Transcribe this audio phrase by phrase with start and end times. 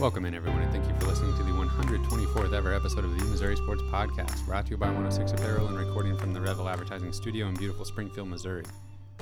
[0.00, 3.24] Welcome in, everyone, and thank you for listening to the 124th ever episode of the
[3.26, 7.12] Missouri Sports Podcast, brought to you by 106 Apparel and recording from the Revel Advertising
[7.12, 8.64] Studio in beautiful Springfield, Missouri.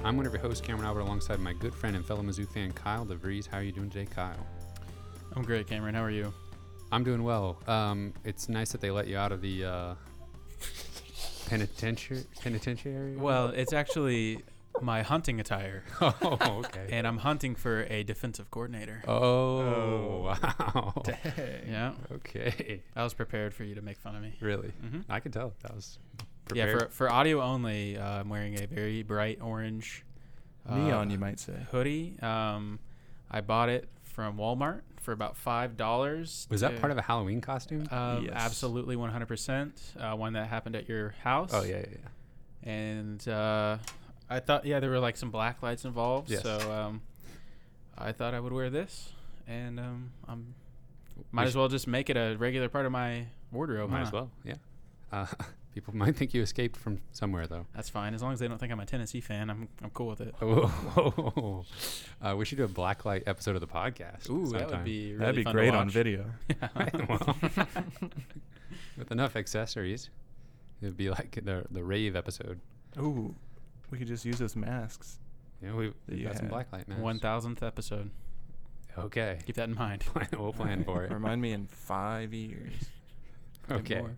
[0.05, 2.71] I'm one of your hosts, Cameron Albert, alongside my good friend and fellow Mizzou fan,
[2.71, 3.49] Kyle DeVries.
[3.49, 4.47] How are you doing today, Kyle?
[5.35, 5.97] I'm great, Cameron.
[5.97, 6.33] How are you?
[6.93, 7.61] I'm doing well.
[7.67, 9.95] Um, it's nice that they let you out of the uh,
[11.49, 12.23] penitentiary.
[12.41, 13.17] Penitentiary.
[13.17, 14.45] Well, it's actually
[14.83, 16.89] my hunting attire, oh, okay.
[16.91, 19.03] and I'm hunting for a defensive coordinator.
[19.07, 21.03] Oh, wow.
[21.05, 21.17] Dang.
[21.69, 22.83] Yeah, Okay.
[22.97, 24.37] I was prepared for you to make fun of me.
[24.41, 24.69] Really?
[24.71, 25.53] hmm I can tell.
[25.63, 25.99] That was
[26.55, 30.05] Yeah, for for audio only, uh, I'm wearing a very bright orange
[30.69, 31.55] uh, Neon, you might say.
[31.71, 32.17] hoodie.
[32.21, 32.79] Um,
[33.31, 36.47] I bought it from Walmart for about five dollars.
[36.51, 37.87] was that part of a Halloween costume?
[37.91, 38.33] Uh, Yes.
[38.35, 39.73] Absolutely, 100%.
[39.97, 41.51] Uh, one that happened at your house.
[41.53, 42.71] oh, yeah, yeah, yeah.
[42.71, 43.79] and uh,
[44.31, 46.43] I thought yeah there were like some black lights involved, Yes.
[46.43, 47.03] so um,
[47.97, 49.13] I thought I would wear this,
[49.47, 50.55] and um, I'm
[51.33, 53.91] might We as well just make it a regular part of my wardrobe.
[53.91, 54.03] Might huh?
[54.07, 54.55] as well, yeah.
[55.11, 55.27] Uh,
[55.75, 57.67] people might think you escaped from somewhere, though.
[57.75, 59.49] That's fine as long as they don't think I'm a Tennessee fan.
[59.51, 60.35] I'm I'm cool with it.
[60.43, 61.65] Oh,
[62.23, 64.29] uh, we should do a blacklight episode of the podcast.
[64.31, 65.93] Ooh, that would be really That'd be fun to great on watch.
[65.95, 66.27] video.
[67.09, 67.37] well,
[68.97, 70.11] with enough accessories,
[70.83, 72.61] it'd be like the the rave episode.
[72.99, 73.35] Ooh,
[73.91, 75.19] we could just use those masks.
[75.63, 76.55] Yeah, we That you got some had.
[76.71, 76.97] blacklight now.
[76.99, 78.11] One thousandth episode.
[78.97, 80.05] Okay, Keep that in mind.
[80.39, 81.13] we'll plan for it.
[81.13, 82.73] Remind me in five years.
[83.69, 83.99] Maybe Okay.
[84.01, 84.17] more.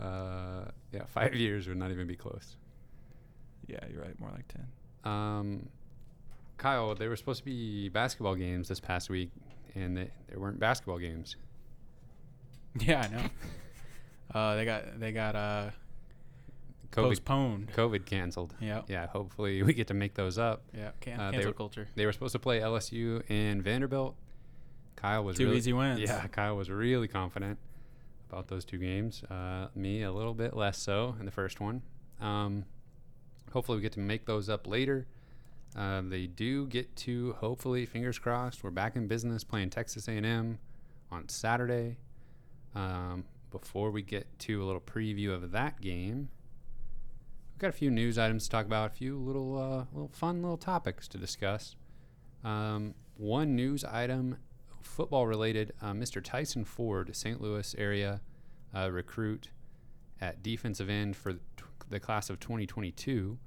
[0.00, 2.56] Uh, yeah, five years would not even be close.
[3.68, 4.18] Yeah, you're right.
[4.18, 4.66] More like ten.
[5.04, 5.68] Um,
[6.58, 9.30] Kyle, there were supposed to be basketball games this past week,
[9.74, 11.36] and they, there weren't basketball games.
[12.80, 13.24] Yeah, I know.
[14.34, 15.70] Uh, they got they got uh,
[16.92, 17.72] COVID, postponed.
[17.72, 18.54] COVID canceled.
[18.60, 20.62] Yeah, Yeah, hopefully we get to make those up.
[20.74, 20.92] yeah.
[21.00, 21.88] Can- Uh, they cancel were- culture.
[21.94, 24.16] They were supposed to play LSU and Vanderbilt.
[24.96, 26.00] Kyle was Two really, easy wins.
[26.00, 27.58] Yeah, Kyle was really confident
[28.30, 29.24] about those two games.
[29.24, 31.82] Uh, me a little bit less so in the first one.
[32.20, 32.64] Um,
[33.52, 35.06] hopefully we get to make those up later.
[35.74, 38.62] Uh, they do get to hopefully fingers crossed.
[38.62, 40.58] We're back in business playing Texas A&M
[41.10, 41.96] on Saturday.
[42.74, 46.28] Um, before we get to a little preview of that game,
[47.62, 50.58] got a few news items to talk about, a few little uh, little fun little
[50.58, 51.76] topics to discuss.
[52.42, 54.36] Um, one news item,
[54.80, 56.22] football related, uh, Mr.
[56.22, 57.40] Tyson Ford, St.
[57.40, 58.20] Louis area
[58.74, 59.50] uh, recruit
[60.20, 61.34] at defensive end for
[61.88, 63.38] the class of 2022,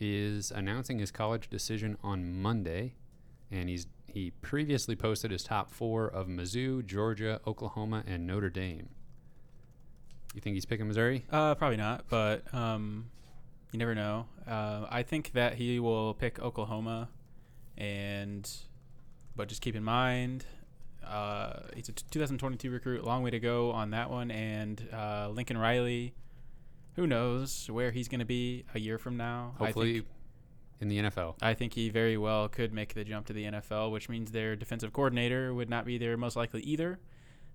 [0.00, 2.94] is announcing his college decision on Monday,
[3.50, 8.88] and he's he previously posted his top four of Mizzou, Georgia, Oklahoma, and Notre Dame.
[10.34, 11.24] You think he's picking Missouri?
[11.30, 13.06] Uh, probably not, but um,
[13.72, 14.26] you never know.
[14.46, 17.08] Uh, I think that he will pick Oklahoma,
[17.76, 18.48] and
[19.36, 20.44] but just keep in mind,
[21.06, 23.04] uh, he's a t- 2022 recruit.
[23.04, 24.30] Long way to go on that one.
[24.30, 26.14] And uh, Lincoln Riley,
[26.96, 29.54] who knows where he's going to be a year from now?
[29.58, 30.06] I Hopefully, think,
[30.80, 31.34] in the NFL.
[31.40, 34.56] I think he very well could make the jump to the NFL, which means their
[34.56, 36.98] defensive coordinator would not be there most likely either.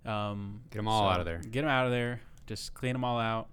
[0.05, 1.39] Um, them all so out of there.
[1.39, 2.21] Get them out of there.
[2.45, 3.47] Just clean them all out.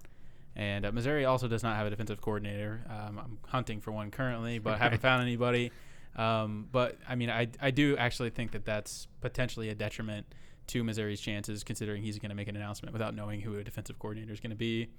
[0.55, 2.81] And uh, Missouri also does not have a defensive coordinator.
[2.89, 5.71] Um, I'm hunting for one currently, but haven't found anybody.
[6.15, 10.27] Um, but I mean, I, I do actually think that that's potentially a detriment
[10.67, 13.97] to Missouri's chances, considering he's going to make an announcement without knowing who a defensive
[13.97, 14.89] coordinator is going to be.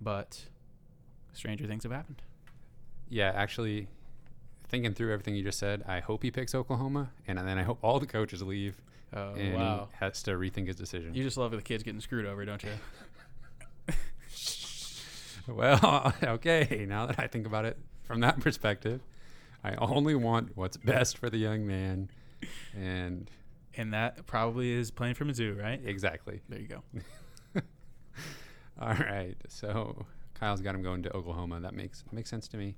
[0.00, 0.46] But
[1.34, 2.22] stranger things have happened.
[3.10, 3.88] Yeah, actually,
[4.68, 7.78] thinking through everything you just said, I hope he picks Oklahoma, and then I hope
[7.82, 8.80] all the coaches leave
[9.14, 9.88] Oh and wow!
[9.90, 11.14] he has to rethink his decision.
[11.14, 12.70] You just love the kids getting screwed over, don't you?
[15.48, 19.00] well, okay, now that I think about it from that perspective,
[19.64, 22.10] I only want what's best for the young man,
[22.76, 23.30] and
[23.74, 25.80] And that probably is playing for Mizzou, right?
[25.84, 26.40] exactly.
[26.48, 26.82] There you go.
[28.80, 31.60] All right, so Kyle's got him going to Oklahoma.
[31.60, 32.76] That makes makes sense to me.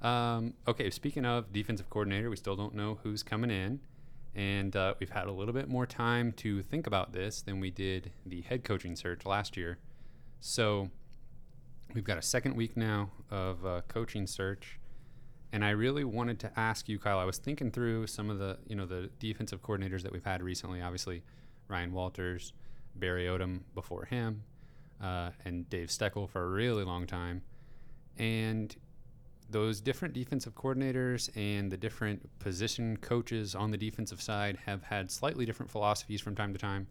[0.00, 3.80] Um, okay, speaking of defensive coordinator, we still don't know who's coming in,
[4.36, 7.70] and uh, we've had a little bit more time to think about this than we
[7.70, 9.78] did the head coaching search last year.
[10.40, 10.90] So
[11.94, 14.78] we've got a second week now of uh, coaching search,
[15.52, 17.18] and I really wanted to ask you, Kyle.
[17.18, 20.42] I was thinking through some of the you know the defensive coordinators that we've had
[20.42, 20.82] recently.
[20.82, 21.22] Obviously,
[21.68, 22.52] Ryan Walters,
[22.94, 24.42] Barry Odom before him,
[25.02, 27.42] uh, and Dave Steckel for a really long time,
[28.18, 28.76] and
[29.50, 35.10] those different defensive coordinators and the different position coaches on the defensive side have had
[35.10, 36.86] slightly different philosophies from time to time.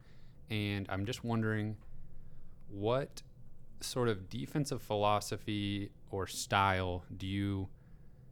[0.50, 1.78] And I'm just wondering
[2.70, 3.22] what
[3.82, 7.70] sort of defensive philosophy or style do you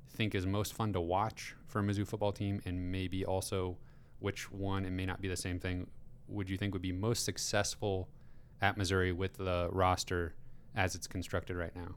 [0.10, 3.78] think is most fun to watch for a Mizzou football team, and maybe also
[4.20, 5.88] which one, it may not be the same thing,
[6.28, 8.08] would you think would be most successful
[8.62, 10.34] at Missouri with the roster
[10.76, 11.96] as it's constructed right now?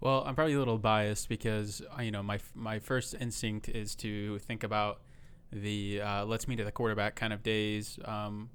[0.00, 3.94] Well, I'm probably a little biased because uh, you know my my first instinct is
[3.96, 5.00] to think about
[5.52, 8.50] the uh, let's meet at the quarterback kind of days, um,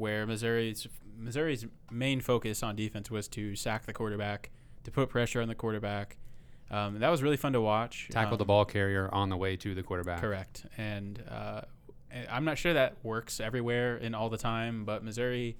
[0.00, 4.50] where Missouri's Missouri's main focus on defense was to sack the quarterback,
[4.84, 6.16] to put pressure on the quarterback.
[6.70, 8.08] Um, that was really fun to watch.
[8.10, 10.20] Tackle Um, the ball carrier on the way to the quarterback.
[10.20, 10.64] Correct.
[10.78, 11.62] And uh,
[12.30, 15.58] I'm not sure that works everywhere and all the time, but Missouri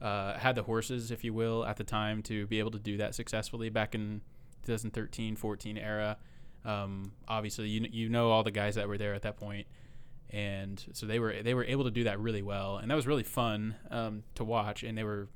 [0.00, 2.98] uh, had the horses, if you will, at the time to be able to do
[2.98, 4.20] that successfully back in
[4.64, 6.18] 2013 14 era.
[6.64, 9.66] Um, obviously, you, you know all the guys that were there at that point.
[10.32, 13.06] And so they were they were able to do that really well, and that was
[13.06, 14.82] really fun um, to watch.
[14.82, 15.28] And they were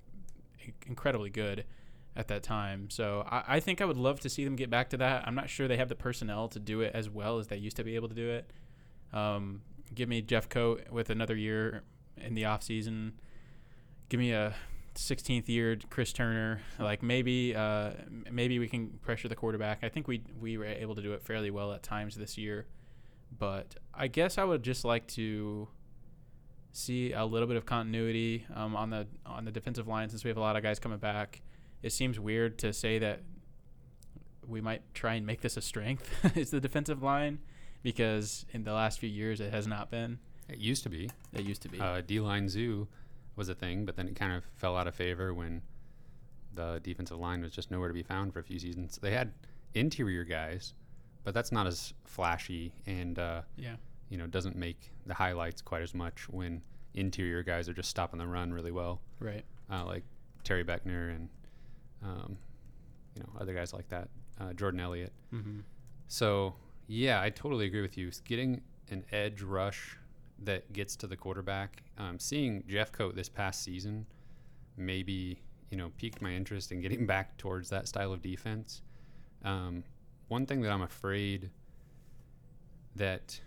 [0.87, 1.65] incredibly good
[2.17, 2.89] at that time.
[2.89, 5.27] So I, I think I would love to see them get back to that.
[5.27, 7.77] I'm not sure they have the personnel to do it as well as they used
[7.77, 8.51] to be able to do it.
[9.13, 9.61] Um,
[9.95, 11.83] give me Jeffcoat with another year
[12.17, 13.13] in the offseason.
[14.09, 14.55] Give me a
[14.95, 16.61] 16th year Chris Turner.
[16.79, 17.91] Like maybe uh,
[18.31, 19.81] maybe we can pressure the quarterback.
[19.83, 22.67] I think we we were able to do it fairly well at times this year.
[23.39, 25.69] But I guess I would just like to
[26.73, 30.29] see a little bit of continuity um, on the on the defensive line since we
[30.29, 31.43] have a lot of guys coming back.
[31.83, 33.23] It seems weird to say that
[34.47, 37.41] we might try and make this a strength is the defensive line
[37.83, 40.19] because in the last few years it has not been.
[40.49, 41.11] It used to be.
[41.33, 41.81] It used to be.
[41.81, 42.89] Uh, D line zoo
[43.35, 45.63] was a thing, but then it kind of fell out of favor when
[46.55, 48.99] the defensive line was just nowhere to be found for a few seasons.
[49.01, 49.33] They had
[49.75, 50.75] interior guys,
[51.27, 53.75] but that's not as flashy and uh, yeah.
[54.11, 56.63] you know doesn't make the highlights quite as much when
[56.95, 59.45] interior guys are just stopping the run really well, Right.
[59.71, 60.05] uh, like
[60.45, 61.29] Terry Beckner and
[62.03, 62.39] um,
[63.17, 64.09] you know other guys like that,
[64.41, 65.13] uh, Jordan Elliott.
[65.35, 65.61] Mm-hmm.
[66.07, 66.55] So
[66.87, 68.09] yeah, I totally agree with you.
[68.25, 68.61] Getting
[68.93, 69.99] an edge rush
[70.45, 74.07] that gets to the quarterback, um, seeing Jeffcoat this past season,
[74.77, 75.41] maybe
[75.71, 78.83] you know piqued my interest in getting back towards that style of defense.
[79.45, 79.83] Um,
[80.29, 81.51] one thing that I'm afraid
[82.97, 83.41] that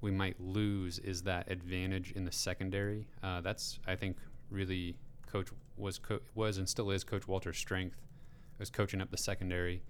[0.00, 3.06] we might lose is that advantage in the secondary.
[3.22, 4.16] Uh, that's I think
[4.50, 4.96] really
[5.26, 7.96] coach was co- was and still is Coach Walter's strength.
[8.58, 9.82] Was coaching up the secondary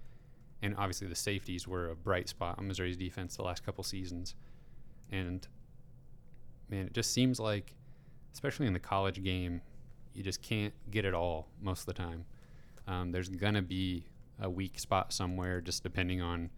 [0.61, 4.35] and obviously the safeties were a bright spot on Missouri's defense the last couple seasons.
[5.11, 5.45] And
[6.69, 7.75] man, it just seems like,
[8.33, 9.61] especially in the college game,
[10.13, 12.25] you just can't get it all most of the time.
[12.87, 14.05] Um, there's gonna be
[14.39, 16.49] a weak spot somewhere, just depending on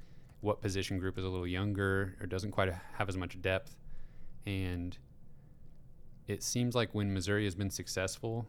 [0.41, 3.75] what position group is a little younger or doesn't quite have as much depth.
[4.45, 4.97] And
[6.27, 8.45] it seems like when Missouri has been successful,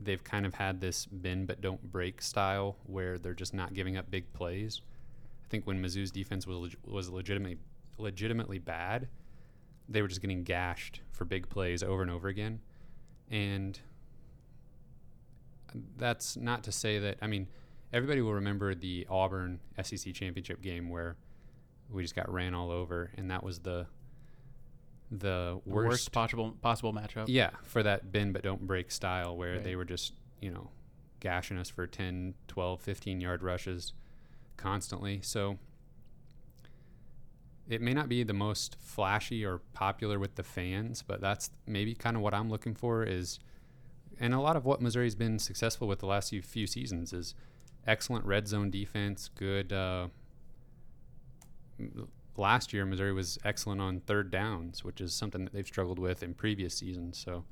[0.00, 3.96] they've kind of had this bend but don't break style where they're just not giving
[3.96, 4.80] up big plays.
[5.44, 7.58] I think when Mizzou's defense was leg- was legitimately
[7.98, 9.08] legitimately bad,
[9.88, 12.60] they were just getting gashed for big plays over and over again.
[13.30, 13.78] And
[15.96, 17.48] that's not to say that I mean
[17.94, 21.16] everybody will remember the Auburn SEC championship game where
[21.88, 23.86] we just got ran all over and that was the
[25.10, 27.26] the Worst, worst possible possible matchup.
[27.28, 29.64] yeah, for that bend but don't break style where Right.
[29.64, 30.70] they were just, you know,
[31.20, 33.92] gashing us for 10, 12, 15 yard rushes
[34.56, 35.20] constantly.
[35.22, 35.58] So
[37.68, 41.94] it may not be the most flashy or popular with the fans, but that's maybe
[41.94, 43.38] kind of what I'm looking for is
[44.18, 47.34] and a lot of what Missouri's been successful with the last few, few seasons is
[47.86, 50.08] excellent red zone defense, good uh,
[52.36, 56.22] last year Missouri was excellent on third downs, which is something that they've struggled with
[56.22, 57.18] in previous seasons.
[57.18, 57.44] So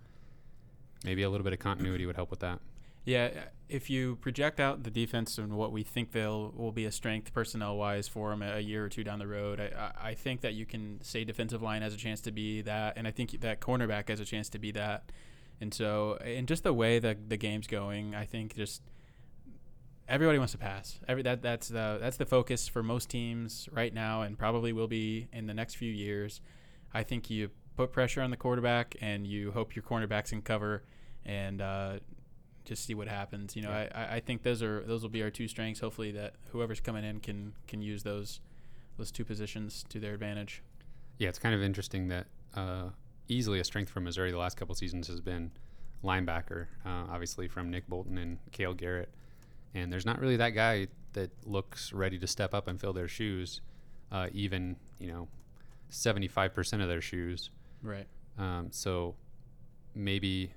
[1.04, 2.60] maybe a little bit of continuity would help with that.
[3.04, 3.30] Yeah,
[3.68, 7.32] if you project out the defense and what we think they'll will be a strength
[7.32, 10.54] personnel wise for them a year or two down the road, I, I think that
[10.54, 13.60] you can say defensive line has a chance to be that, and I think that
[13.60, 15.10] cornerback has a chance to be that.
[15.60, 18.82] And so, and just the way that the game's going, I think just
[20.08, 20.98] everybody wants to pass.
[21.08, 24.88] Every that that's the that's the focus for most teams right now, and probably will
[24.88, 26.40] be in the next few years.
[26.94, 30.82] I think you put pressure on the quarterback, and you hope your cornerbacks can cover,
[31.24, 31.98] and uh,
[32.64, 33.56] just see what happens.
[33.56, 33.88] You know, Yeah.
[33.94, 35.80] I, I think those are those will be our two strengths.
[35.80, 38.40] Hopefully, that whoever's coming in can can use those
[38.98, 40.62] those two positions to their advantage.
[41.18, 42.90] Yeah, it's kind of interesting that uh,
[43.28, 45.52] easily a strength for Missouri the last couple seasons has been
[46.04, 49.08] linebacker, uh, obviously from Nick Bolton and Cale Garrett.
[49.74, 53.08] And there's not really that guy that looks ready to step up and fill their
[53.08, 53.60] shoes,
[54.10, 55.28] uh, even, you know,
[55.90, 57.50] 75% of their shoes.
[57.82, 58.06] Right.
[58.38, 59.14] Um, so
[59.94, 60.52] maybe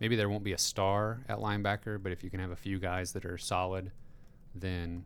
[0.00, 2.78] maybe there won't be a star at linebacker, but if you can have a few
[2.78, 3.92] guys that are solid,
[4.54, 5.04] then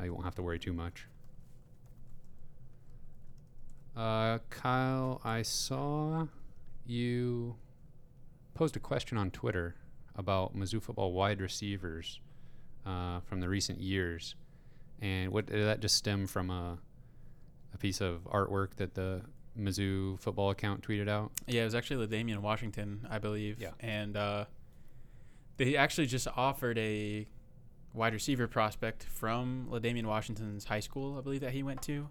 [0.00, 1.06] uh, you won't have to worry too much.
[3.96, 6.26] Uh, Kyle, I saw
[6.86, 7.56] you
[8.54, 9.74] posed a question on Twitter
[10.16, 12.20] about Mizzou football wide receivers
[12.86, 14.34] uh, from the recent years,
[15.00, 16.78] and what did that just stem from a
[17.72, 19.22] a piece of artwork that the
[19.58, 21.30] Mizzou football account tweeted out?
[21.46, 23.60] Yeah, it was actually Damian Washington, I believe.
[23.60, 23.70] Yeah.
[23.78, 24.46] And uh,
[25.56, 27.26] they actually just offered a
[27.94, 32.08] wide receiver prospect from Damian Washington's high school, I believe that he went to.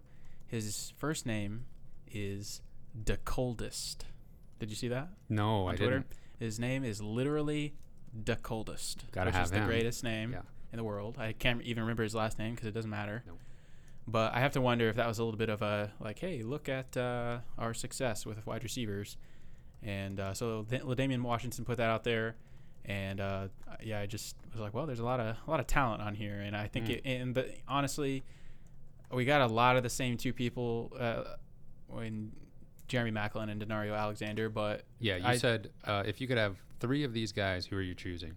[0.48, 1.66] His first name
[2.12, 2.62] is
[3.06, 4.06] the coldest.
[4.60, 5.92] Did you see that No, on I Twitter?
[6.00, 6.14] didn't.
[6.40, 7.74] His name is literally
[8.14, 10.42] the coldest, Gotta which have is the greatest name Yeah.
[10.72, 11.18] in the world.
[11.20, 13.24] I can't even remember his last name because it doesn't matter.
[13.28, 13.40] Nope.
[14.08, 16.42] But I have to wonder if that was a little bit of a like, hey,
[16.42, 19.18] look at uh, our success with wide receivers,
[19.84, 22.36] and uh, so Th- Damian Washington put that out there,
[22.86, 23.48] and uh,
[23.84, 26.16] yeah, I just was like, well, there's a lot of a lot of talent on
[26.16, 26.90] here, and I think Mm.
[26.90, 28.24] it, and the, honestly,
[29.12, 31.36] we got a lot of the same two people uh,
[31.86, 32.32] when
[32.90, 36.58] Jeremy Maclin and Danario Alexander, but Yeah, you I- said uh, if you could have
[36.82, 38.34] three of these guys, who are you choosing?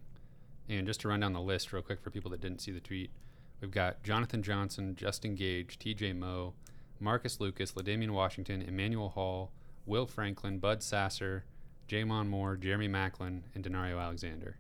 [0.69, 2.81] And just to run down the list real quick for people that didn't see the
[2.81, 3.11] tweet,
[3.61, 6.13] we've got Jonathan Johnson, Justin Gage, T.J.
[6.13, 6.55] Moe,
[7.01, 9.51] Marcus Lucas, L'Damian Washington, Emanuel Hall,
[9.87, 11.45] Will Franklin, Bud Sasser,
[11.89, 14.57] J'Mon Moore, Jeremy Maclin, and Danario Alexander.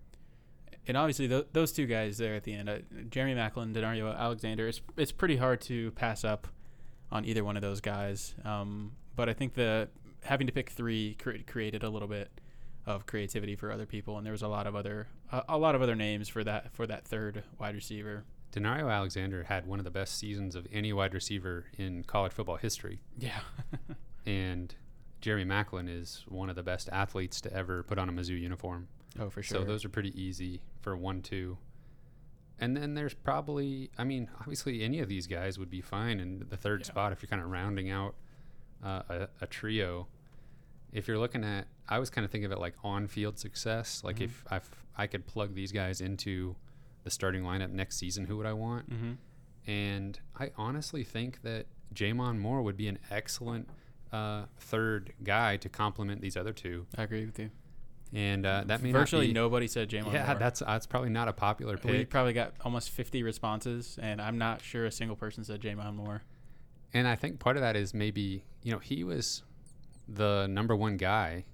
[0.89, 4.67] and obviously th- those two guys there at the end, uh, Jeremy Maclin, Danario Alexander,
[4.67, 6.49] it's it's pretty hard to pass up
[7.13, 8.35] on either one of those guys.
[8.45, 9.89] Um, but I think the
[10.25, 12.31] having to pick three cre- created a little bit
[12.87, 15.75] of creativity for other people, and there was a lot of other uh, a lot
[15.75, 18.25] of other names for that for that third wide receiver.
[18.53, 22.57] Danario Alexander had one of the best seasons of any wide receiver in college football
[22.57, 23.01] history.
[23.19, 23.41] Yeah,
[24.27, 24.75] And
[25.23, 28.89] Jeremy Maclin is one of the best athletes to ever put on a Mizzou uniform.
[29.19, 29.59] oh for sure.
[29.61, 31.57] So those are pretty easy for one, two.
[32.59, 36.45] And then there's probably, I mean, obviously any of these guys would be fine in
[36.49, 36.87] the third Yeah.
[36.89, 38.15] spot if you're kind of rounding out
[38.83, 40.07] uh, a, a trio.
[40.93, 44.03] If you're looking at, I was kind of thinking of it like on-field success.
[44.05, 44.25] Like Mhm.
[44.25, 44.61] if I
[44.97, 46.55] I could plug these guys into
[47.05, 48.89] the starting lineup next season, who would I want?
[48.93, 49.13] hmm
[49.67, 53.69] And I honestly think that J'Mon Moore would be an excellent
[54.13, 56.87] uh, third guy to complement these other two.
[56.99, 57.51] I agree with you.
[58.13, 60.35] And uh, that may Virtually not be, nobody said J'Mon yeah, Moore.
[60.39, 62.11] that's that's probably not a popular we pick.
[62.11, 66.23] probably got almost 50 responses, and I'm not sure a single person said J'Mon Moore.
[66.95, 69.43] And I think part of that is maybe you know he was
[70.09, 71.45] the number one guy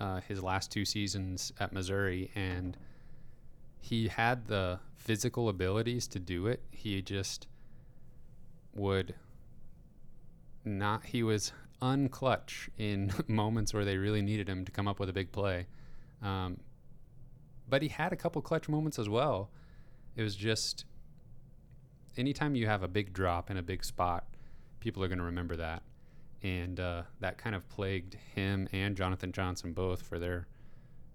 [0.00, 2.76] uh, his last two seasons at Missouri, and
[3.80, 6.62] he had the physical abilities to do it.
[6.70, 7.48] He just
[8.74, 9.14] would
[10.64, 11.06] not.
[11.06, 11.52] He was
[11.82, 15.66] unclutch in moments where they really needed him to come up with a big play.
[16.22, 16.58] Um,
[17.68, 19.50] but he had a couple clutch moments as well.
[20.16, 20.84] It was just
[22.16, 24.24] anytime you have a big drop in a big spot,
[24.80, 25.82] people are going to remember that.
[26.42, 30.46] And uh, that kind of plagued him and Jonathan Johnson both for their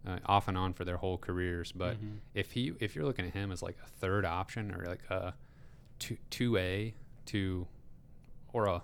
[0.05, 1.71] uh, off and on for their whole careers.
[1.71, 2.17] But Mhm.
[2.33, 5.33] if he if you're looking at him as like a third option or like a
[5.99, 6.93] two two A
[7.27, 7.67] to
[8.51, 8.83] or a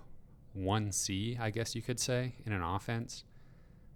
[0.54, 3.24] one C, I guess you could say, in an offense,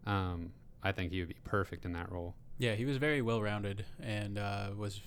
[0.07, 2.35] um, I think he would be perfect in that role.
[2.59, 5.01] Yeah, he was very well rounded and uh, was,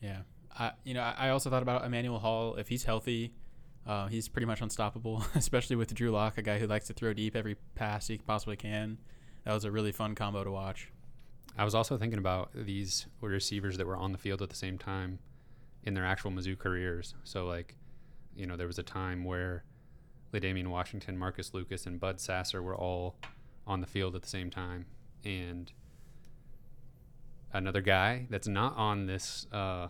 [0.00, 0.22] yeah.
[0.58, 2.54] I you know I also thought about Emanuel Hall.
[2.56, 3.34] If he's healthy,
[3.86, 7.12] uh, he's pretty much unstoppable, especially with Drew Lock, a guy who likes to throw
[7.12, 8.98] deep every pass he possibly can.
[9.44, 10.90] That was a really fun combo to watch.
[11.58, 14.78] I was also thinking about these receivers that were on the field at the same
[14.78, 15.18] time
[15.84, 17.14] in their actual Mizzou careers.
[17.24, 17.76] So, like,
[18.34, 19.64] you know, there was a time where
[20.32, 23.16] L'Damian Washington, Marcus Lucas, and Bud Sasser were all
[23.66, 24.86] on the field at the same time.
[25.24, 25.70] And
[27.52, 29.88] another guy that's not on this uh,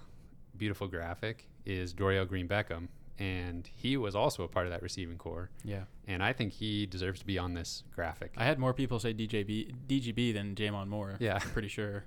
[0.56, 2.88] beautiful graphic is Dorial Green-Beckham.
[3.18, 5.50] And he was also a part of that receiving core.
[5.64, 8.32] Yeah, And I think he deserves to be on this graphic.
[8.36, 11.16] I had more people say DJB DGB than J'Mon Moore.
[11.20, 11.38] Yeah.
[11.40, 12.04] I'm pretty sure.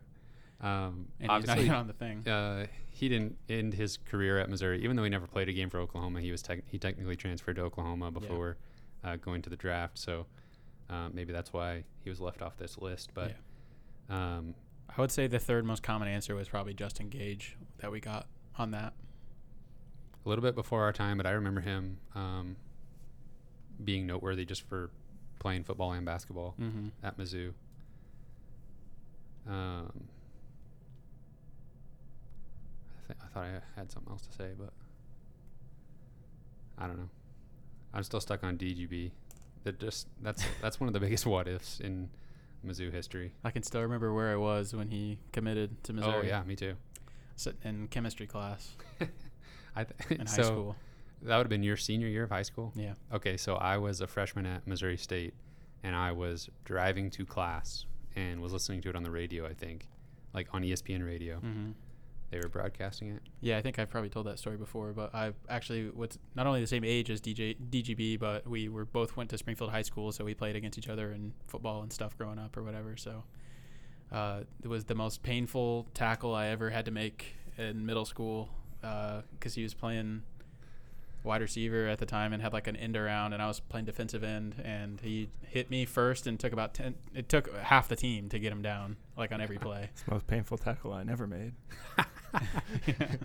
[0.61, 2.27] Um, And he's not even on the thing.
[2.27, 5.69] uh, he didn't end his career at Missouri, even though he never played a game
[5.69, 6.21] for Oklahoma.
[6.21, 8.57] He was tec- he technically transferred to Oklahoma before
[9.03, 10.25] uh, going to the draft, so
[10.89, 13.11] uh, maybe that's why he was left off this list.
[13.13, 13.35] But
[14.09, 14.55] um,
[14.95, 18.27] I would say the third most common answer was probably Justin Gage that we got
[18.57, 18.93] on that.
[20.25, 22.55] A little bit before our time, but I remember him um,
[23.83, 24.89] being noteworthy just for
[25.39, 26.87] playing football and basketball Mm-hmm.
[27.03, 27.53] at Mizzou.
[29.47, 29.91] Um,
[33.03, 34.71] I, th- I thought I had something else to say, but
[36.77, 37.09] I don't know.
[37.93, 39.11] I'm still stuck on DGB.
[39.63, 42.09] That just that's that's one of the biggest what ifs in
[42.65, 43.33] Mizzou history.
[43.43, 46.13] I can still remember where I was when he committed to Missouri.
[46.15, 46.75] Oh yeah, me too.
[47.35, 48.75] Sitting in chemistry class
[49.75, 50.75] I th- in so school.
[51.21, 52.71] That would have been your senior year of high school.
[52.75, 52.93] Yeah.
[53.13, 55.33] Okay, so I was a freshman at Missouri State,
[55.83, 59.45] and I was driving to class and was listening to it on the radio.
[59.45, 59.87] I think,
[60.33, 61.71] like on ESPN radio, hmm
[62.31, 63.21] they were broadcasting it.
[63.39, 66.59] Yeah, I think I've probably told that story before, but I actually was not only
[66.59, 70.11] the same age as DJ DGB, but we were both went to Springfield High School,
[70.11, 72.97] so we played against each other in football and stuff growing up or whatever.
[72.97, 73.23] So
[74.11, 78.49] uh, it was the most painful tackle I ever had to make in middle school
[79.37, 80.23] because he was playing
[81.23, 83.85] wide receiver at the time and had like an end around, and I was playing
[83.85, 86.95] defensive end, and he hit me first and took about ten.
[87.13, 89.89] It took half the team to get him down, like on every play.
[89.91, 91.53] It's the most painful tackle I never made.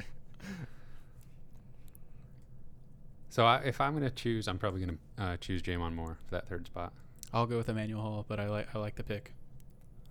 [3.31, 6.49] So I, if I'm gonna choose, I'm probably gonna uh, choose J'Mon Moore for that
[6.49, 6.93] third spot.
[7.33, 9.33] I'll go with Emanuel Hall, but I like I like the pick.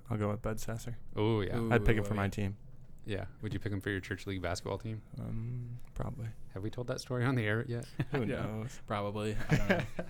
[0.09, 0.97] I'll go with Bud Sasser.
[1.17, 1.71] Oh yeah, Ooh.
[1.71, 2.29] I'd pick him for oh, my yeah.
[2.29, 2.57] team.
[3.05, 3.25] Yeah.
[3.41, 5.01] Would you pick him for your church league basketball team?
[5.19, 6.27] Um, probably.
[6.53, 7.85] Have we told that story on the air yet?
[8.11, 8.41] Who Yeah.
[8.43, 8.79] knows?
[8.87, 9.35] Probably.
[9.49, 9.81] I don't know.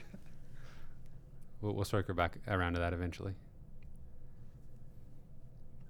[1.62, 3.34] We'll, we'll circle back around to that eventually.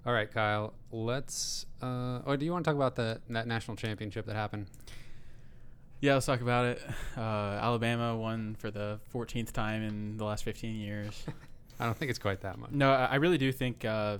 [0.06, 0.72] All right, Kyle.
[0.90, 1.66] Let's.
[1.82, 4.66] Uh, or do you want to talk about the that national championship that happened?
[6.00, 6.82] yeah, let's talk about it.
[7.16, 11.24] Uh, Alabama won for the 14th time in the last 15 years.
[11.78, 12.70] I don't think it's quite that much.
[12.72, 14.18] No, I I really do think uh,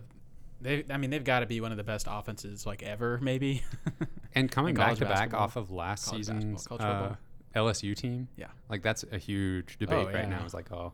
[0.61, 0.85] they.
[0.91, 3.63] I mean, they've got to be one of the best offenses like ever, maybe.
[4.33, 7.15] And coming back to back off of last College season's uh,
[7.57, 8.47] LSU team, Yeah.
[8.69, 10.43] like that's a huge debate Oh, right now.
[10.45, 10.93] It's like, oh,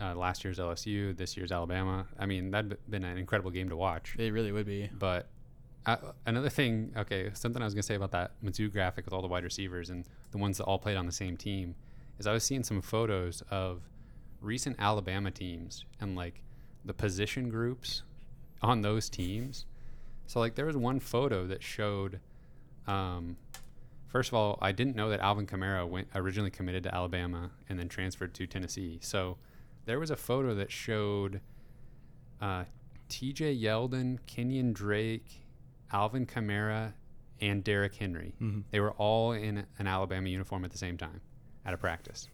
[0.00, 2.06] uh, last year's LSU, this year's Alabama.
[2.20, 4.14] I mean, that'd been an incredible game to watch.
[4.16, 4.88] It really would be.
[4.96, 5.28] But
[5.86, 9.22] uh, another thing, okay, something I was gonna say about that Mizzou graphic with all
[9.22, 11.74] the wide receivers and the ones that all played on the same team
[12.20, 13.82] is I was seeing some photos of
[14.40, 16.42] recent Alabama teams and like
[16.84, 18.02] the position groups
[18.62, 19.66] on those teams.
[20.26, 22.20] So like there was one photo that showed.
[22.86, 23.36] Um,
[24.06, 27.78] first of all, I didn't know that Alvin Kamara went originally committed to Alabama and
[27.78, 28.98] then transferred to Tennessee.
[29.02, 29.36] So
[29.84, 31.40] there was a photo that showed
[32.40, 32.64] uh,
[33.08, 33.56] T.J.
[33.56, 35.42] Yeldon, Kenyon Drake,
[35.92, 36.92] Alvin Kamara,
[37.40, 38.34] and Derrick Henry.
[38.40, 38.60] Mm-hmm.
[38.70, 41.20] They were all in an Alabama uniform at the same time
[41.64, 42.28] at a practice.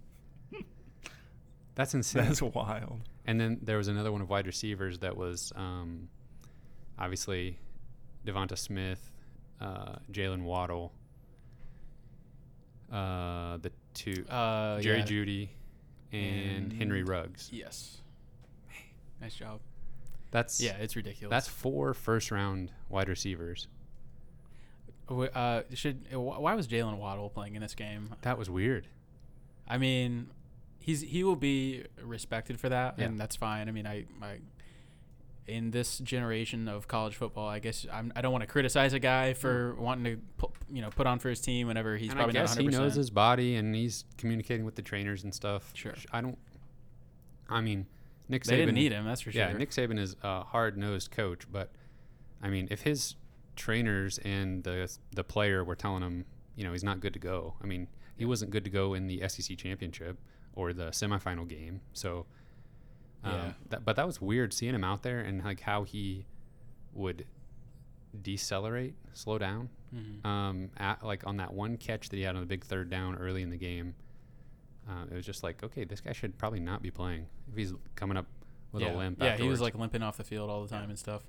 [1.75, 2.25] That's insane.
[2.25, 3.01] That's wild.
[3.27, 6.09] And then there was another one of wide receivers that was um,
[6.99, 7.59] obviously
[8.27, 9.11] Devonta Smith,
[9.61, 10.93] uh, Jaylen Waddle,
[12.93, 15.05] uh, the two Uh, Jerry yeah.
[15.05, 15.51] Judy,
[16.13, 17.49] and Henry Ruggs.
[17.53, 17.99] Yes.
[19.21, 19.61] Nice job.
[20.31, 21.31] That's Yeah, it's ridiculous.
[21.31, 23.69] That's four first round wide receivers.
[25.09, 28.15] Uh, should why was Jaylen Waddle playing in this game?
[28.23, 28.87] That was weird.
[29.69, 30.31] I mean,
[30.85, 33.07] he's he will be respected for that, Yeah.
[33.07, 33.69] and that's fine.
[33.69, 34.39] I mean, I, I
[35.47, 38.99] in this generation of college football, I guess I'm, I don't want to criticize a
[38.99, 42.19] guy for wanting to pu- you know put on for his team whenever he's and
[42.19, 42.71] probably I guess not 100%.
[42.71, 45.71] he knows his body and he's communicating with the trainers and stuff.
[45.75, 45.95] Sure.
[46.13, 46.39] I don't.
[47.49, 47.87] I mean,
[48.29, 48.47] Nick Saban.
[48.49, 49.41] they didn't need him, that's for sure.
[49.43, 51.73] Yeah, Nick Saban is a hard nosed coach, but
[52.43, 53.17] I mean, if his
[53.57, 56.25] trainers and the the player were telling him,
[56.57, 57.55] you know, he's not good to go.
[57.63, 60.19] I mean, he wasn't good to go in the SEC championship
[60.55, 61.81] or the semifinal game.
[61.93, 62.27] So,
[63.23, 63.53] um, Yeah.
[63.71, 66.27] that, but that was weird seeing him out there and like how he
[66.93, 67.27] would
[68.23, 69.69] decelerate, slow down.
[69.95, 70.25] Mhm.
[70.25, 73.17] Um, at, like on that one catch that he had on the big third down
[73.17, 73.95] early in the game,
[74.89, 77.73] uh, it was just like, okay, this guy should probably not be playing if he's
[77.95, 78.27] coming up
[78.73, 78.95] with yeah.
[78.95, 79.23] a limp.
[79.23, 81.25] Yeah, he was like limping off the field all the time and stuff.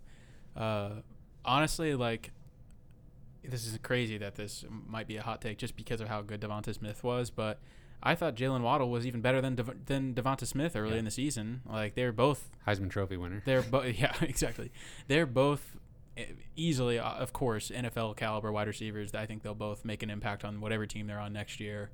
[0.56, 1.02] Uh,
[1.44, 2.32] honestly, like
[3.44, 6.42] this is crazy that this might be a hot take just because of how good
[6.42, 7.60] Devonta Smith was, but
[8.04, 11.00] I thought Jaylen Waddle was even better than Dev- than Devonta Smith early Yeah.
[11.00, 11.62] in the season.
[11.68, 13.42] Like they're both Heisman Trophy winner.
[13.46, 14.72] they're both yeah exactly
[15.08, 15.76] they're both
[16.56, 19.14] easily uh, of course NFL caliber wide receivers.
[19.14, 21.90] I think they'll both make an impact on whatever team they're on next year.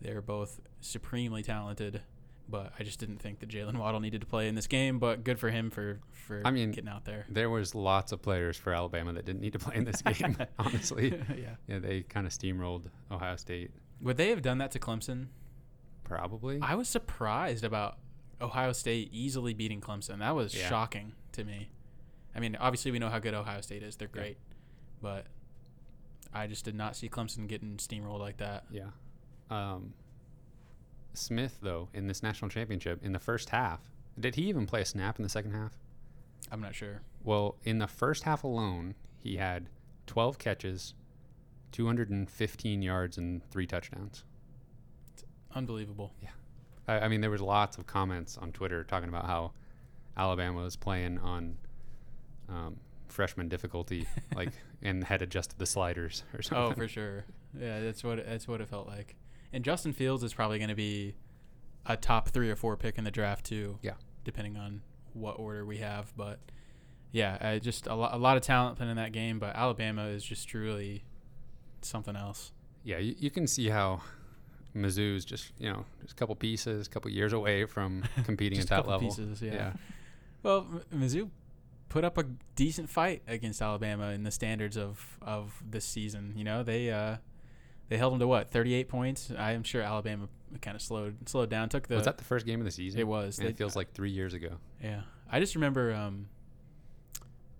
[0.00, 2.02] They're both supremely talented,
[2.48, 4.98] but I just didn't think that Jaylen Waddle needed to play in this game.
[4.98, 7.24] But good for him for for I mean, getting out there.
[7.28, 10.36] There was lots of players for Alabama that didn't need to play in this game.
[10.58, 11.56] honestly, yeah.
[11.66, 13.70] yeah, they kind of steamrolled Ohio State.
[14.02, 15.26] Would they have done that to Clemson?
[16.08, 16.60] Probably.
[16.62, 17.98] I was surprised about
[18.40, 20.20] Ohio State easily beating Clemson.
[20.20, 20.68] That was Yeah.
[20.68, 21.68] shocking to me.
[22.34, 23.96] I mean, obviously we know how good Ohio State is.
[23.96, 24.20] They're Yeah.
[24.20, 24.38] great.
[25.02, 25.26] But
[26.32, 28.64] I just did not see Clemson getting steamrolled like that.
[28.70, 28.90] yeah.
[29.50, 29.94] Um,
[31.12, 33.90] Smith though in this national championship in the first half,
[34.20, 35.76] did he even play a snap in the second half?
[36.52, 37.00] I'm not sure.
[37.24, 39.68] Well, in the first half alone, he had
[40.06, 40.94] 12 catches,
[41.72, 44.24] 215 yards, and three touchdowns.
[45.56, 46.12] Unbelievable.
[46.86, 49.52] I, I mean, there was lots of comments on Twitter talking about how
[50.16, 51.56] Alabama was playing on
[52.48, 52.76] um,
[53.08, 54.50] freshman difficulty, like,
[54.82, 56.72] and had adjusted the sliders or something.
[56.72, 57.24] Oh, for sure.
[57.58, 59.16] Yeah, that's what that's what it felt like.
[59.52, 61.14] And Justin Fields is probably going to be
[61.86, 63.78] a top three or four pick in the draft too.
[63.80, 63.94] Yeah.
[64.24, 64.82] depending on
[65.14, 66.12] what order we have.
[66.16, 66.38] But
[67.12, 69.38] yeah, uh, just a, lo- a lot of talent playing in that game.
[69.38, 71.04] But Alabama is just truly
[71.80, 72.52] something else.
[72.84, 74.02] Yeah, you, you can see how
[74.76, 78.70] Mizzou's just you know just a couple pieces, a couple years away from competing Just
[78.70, 79.08] at a that level.
[79.08, 79.52] pieces, yeah.
[79.54, 79.72] yeah.
[80.42, 81.30] Well, M- Mizzou
[81.88, 86.34] put up a decent fight against Alabama in the standards of of this season.
[86.36, 87.16] You know, they uh,
[87.88, 89.32] they held them to what thirty eight points.
[89.36, 90.28] I am sure Alabama
[90.62, 91.68] kind of slowed slowed down.
[91.68, 93.00] Took the was that the first game of the season?
[93.00, 93.38] it was.
[93.38, 94.50] They- it feels like three years ago.
[94.82, 95.00] Yeah,
[95.32, 96.28] I just remember um,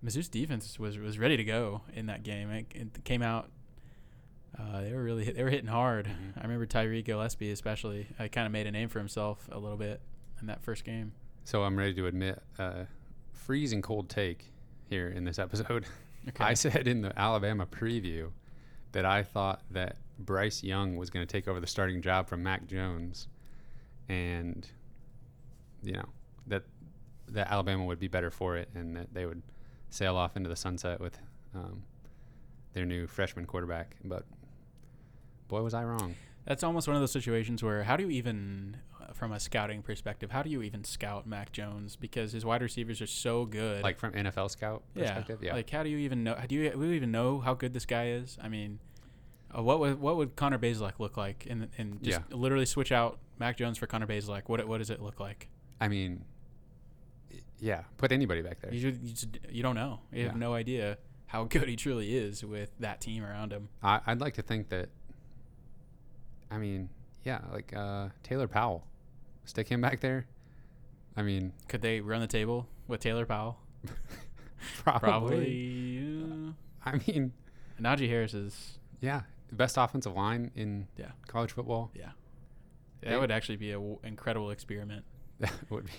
[0.05, 2.49] Mizzou's defense was was ready to go in that game.
[2.51, 3.49] It, it came out.
[4.59, 6.05] Uh, they were really they were hitting hard.
[6.07, 6.37] Mhm.
[6.37, 8.07] I remember Tyree Gillespie especially.
[8.17, 10.01] I kind of made a name for himself a little bit
[10.41, 11.13] in that first game.
[11.43, 12.85] So I'm ready to admit, uh,
[13.33, 14.51] freezing cold take
[14.89, 15.85] here in this episode.
[16.29, 16.43] Okay.
[16.43, 18.31] I said in the Alabama preview
[18.93, 22.41] that I thought that Bryce Young was going to take over the starting job from
[22.43, 23.27] Mac Jones,
[24.09, 24.67] and
[25.83, 26.05] you know
[26.47, 26.63] that
[27.29, 29.43] that Alabama would be better for it, and that they would
[29.89, 31.19] sail off into the sunset with
[31.53, 31.83] um,
[32.73, 33.95] their new freshman quarterback.
[34.03, 34.25] But
[35.47, 36.15] boy, was I wrong.
[36.45, 39.81] That's almost one of those situations where how do you even, uh, from a scouting
[39.81, 43.83] perspective, how do you even scout Mac Jones because his wide receivers are so good.
[43.83, 45.53] Like from NFL scout yeah, perspective, yeah.
[45.53, 46.37] Like how do you even know?
[46.47, 48.37] Do you, do you even know how good this guy is?
[48.41, 48.79] I mean,
[49.55, 51.45] uh, what would what would Connor Bazelak look like?
[51.49, 54.43] And and just literally switch out Mac Jones for Connor Bazelak.
[54.47, 55.49] What what does it look like?
[55.79, 56.23] I mean,
[57.59, 58.73] yeah, put anybody back there.
[58.73, 59.99] You, ju- you, just, you don't know.
[60.11, 63.69] You have no idea how good he truly is with that team around him.
[63.83, 64.89] I, I'd like to think that.
[66.51, 66.89] I mean,
[67.23, 68.85] yeah, like uh, Taylor Powell,
[69.45, 70.27] stick him back there.
[71.15, 73.59] I mean, Could they run the table with Taylor Powell?
[74.83, 75.09] probably.
[75.09, 76.23] Probably.
[76.23, 76.51] uh,
[76.89, 77.33] I mean,
[77.81, 81.11] Najee Harris is yeah, best offensive line in Yeah.
[81.27, 81.91] college football.
[81.95, 82.11] Yeah.
[83.01, 85.05] They- That would actually be an incredible experiment.
[85.39, 85.91] That would be.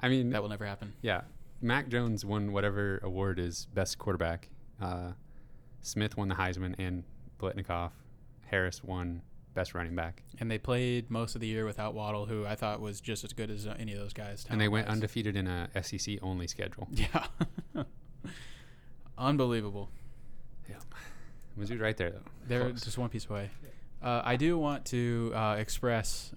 [0.00, 0.94] I mean, That will never happen.
[1.02, 1.20] yeah,
[1.60, 4.48] Mac Jones won whatever award is best quarterback.
[4.80, 5.12] Uh,
[5.82, 7.04] Smith won the Heisman and
[7.38, 7.90] Biletnikoff.
[8.50, 9.22] Harris won
[9.54, 12.80] best running back, And they played most of the year without Waddle, who I thought
[12.80, 14.46] was just as good as any of those guys.
[14.48, 16.86] and they went undefeated in a SEC only schedule.
[16.94, 17.26] Yeah.
[19.18, 19.90] Unbelievable.
[20.68, 20.76] Yeah,
[21.58, 22.20] Mizzou's right there though.
[22.48, 22.82] They're Close.
[22.82, 23.50] just one piece away.
[24.02, 26.32] Uh, I do want to uh, express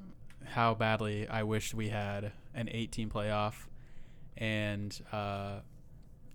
[0.46, 3.54] how badly I wish we had an eight-team playoff,
[4.38, 5.60] and uh,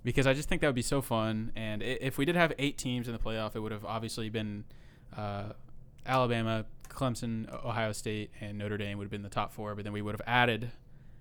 [0.04, 1.52] because I just think that would be so fun.
[1.54, 4.64] And if we did have eight teams in the playoff, it would have obviously been
[5.16, 5.50] uh,
[6.08, 9.74] Alabama, Clemson, Ohio State, and Notre Dame would have been the top four.
[9.74, 10.72] But then we would have added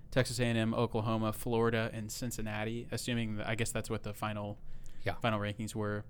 [0.10, 2.88] Texas A&M, Oklahoma, Florida, and Cincinnati.
[2.92, 4.58] Assuming that, I guess that's what the final
[5.06, 5.14] Yeah.
[5.22, 6.04] final rankings were,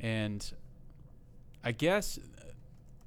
[0.00, 0.52] and
[1.62, 2.18] I guess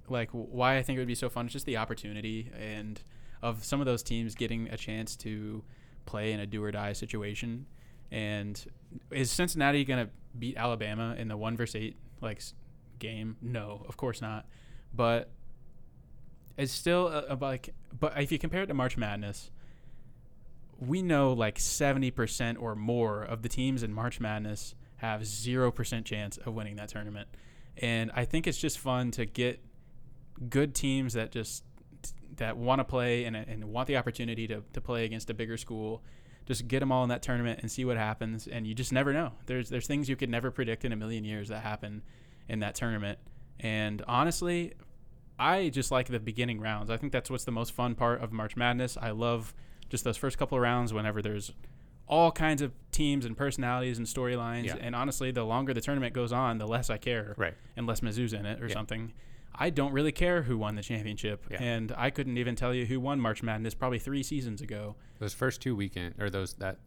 [0.07, 3.01] like why I think it would be so fun is just the opportunity and
[3.41, 5.63] of some of those teams getting a chance to
[6.05, 7.65] play in a do or die situation.
[8.11, 8.63] And
[9.11, 12.41] is Cincinnati going to beat Alabama in the one versus eight like
[12.99, 13.35] game?
[13.41, 14.45] No, of course not.
[14.95, 15.29] But
[16.57, 19.51] it's still a, a, like, but if you compare it to March Madness,
[20.79, 25.71] we know like seventy percent or more of the teams in March Madness have zero
[25.71, 27.27] percent chance of winning that tournament.
[27.77, 29.59] And I think it's just fun to get
[30.49, 31.63] good teams that just
[32.37, 35.55] that want to play and, and want the opportunity to, to play against a bigger
[35.57, 36.03] school
[36.45, 38.47] just get them all in that tournament and see what happens.
[38.47, 39.31] And you just never know.
[39.45, 42.03] There's there's things you could never predict in a million years that happen
[42.47, 43.19] in that tournament.
[43.59, 44.73] And honestly
[45.39, 48.31] i just like the beginning rounds i think that's what's the most fun part of
[48.31, 49.53] march madness i love
[49.89, 51.51] just those first couple of rounds whenever there's
[52.07, 54.75] all kinds of teams and personalities and storylines Yeah.
[54.79, 57.55] and honestly the longer the tournament goes on the less i care Right.
[57.75, 58.73] unless Mizzou's in it or Yeah.
[58.73, 59.13] something.
[59.57, 61.63] I don't really care who won the championship, Yeah.
[61.63, 64.97] and I couldn't even tell you who won March Madness probably three seasons ago.
[65.19, 66.77] Those first two weekend or those that.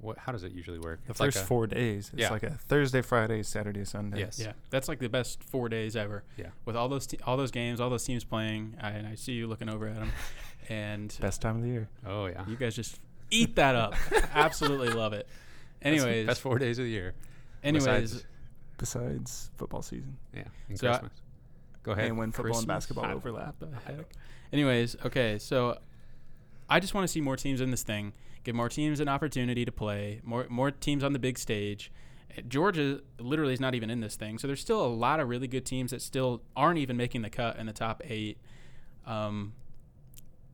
[0.00, 0.16] What?
[0.18, 1.00] How does it usually work?
[1.06, 2.10] The It's like first a- four days.
[2.12, 2.30] It's Yeah.
[2.30, 4.20] like a Thursday, Friday, Saturday, Sunday.
[4.20, 4.38] Yes.
[4.38, 6.22] Yeah, that's like the best four days ever.
[6.36, 6.50] Yeah.
[6.64, 9.32] with all those te- all those games, all those teams playing, I, and I see
[9.32, 10.12] you looking over at them,
[10.68, 11.88] and Best time of the year.
[12.06, 12.46] Oh yeah.
[12.46, 13.94] you guys just eat that up.
[14.34, 15.26] Absolutely love it.
[15.82, 17.14] Anyways, best four days of the year.
[17.64, 18.24] anyways, Besides-
[18.78, 20.16] Besides football season.
[20.32, 20.44] yeah.
[20.68, 21.12] And So I- Christmas.
[21.82, 22.04] Go ahead.
[22.06, 22.60] And when football Christmas.
[22.62, 23.58] and basketball I- overlap.
[23.58, 24.06] the heck?
[24.52, 25.78] Anyways, okay, so
[26.70, 28.12] I just want to see more teams in this thing.
[28.48, 30.22] Give more teams an opportunity to play.
[30.24, 31.92] More more teams on the big stage.
[32.48, 35.46] Georgia literally is not even in this thing, so there's still a lot of really
[35.46, 38.38] good teams that still aren't even making the cut in the top eight.
[39.04, 39.52] Um,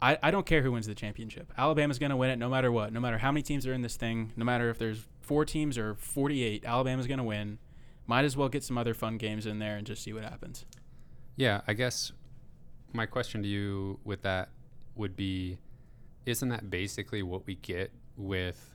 [0.03, 1.53] I, I don't care who wins the championship.
[1.57, 2.93] Alabama's going to win it no matter what.
[2.93, 4.33] No matter how many teams are in this thing.
[4.37, 7.61] No matter if there's four teams or 48, Alabama's going to win.
[8.09, 10.65] Might as well get some other fun games in there and just see what happens.
[11.37, 12.11] Yeah, I guess
[12.93, 14.49] my question to you with that
[14.97, 15.59] would be
[16.27, 18.75] isn't that basically what we get with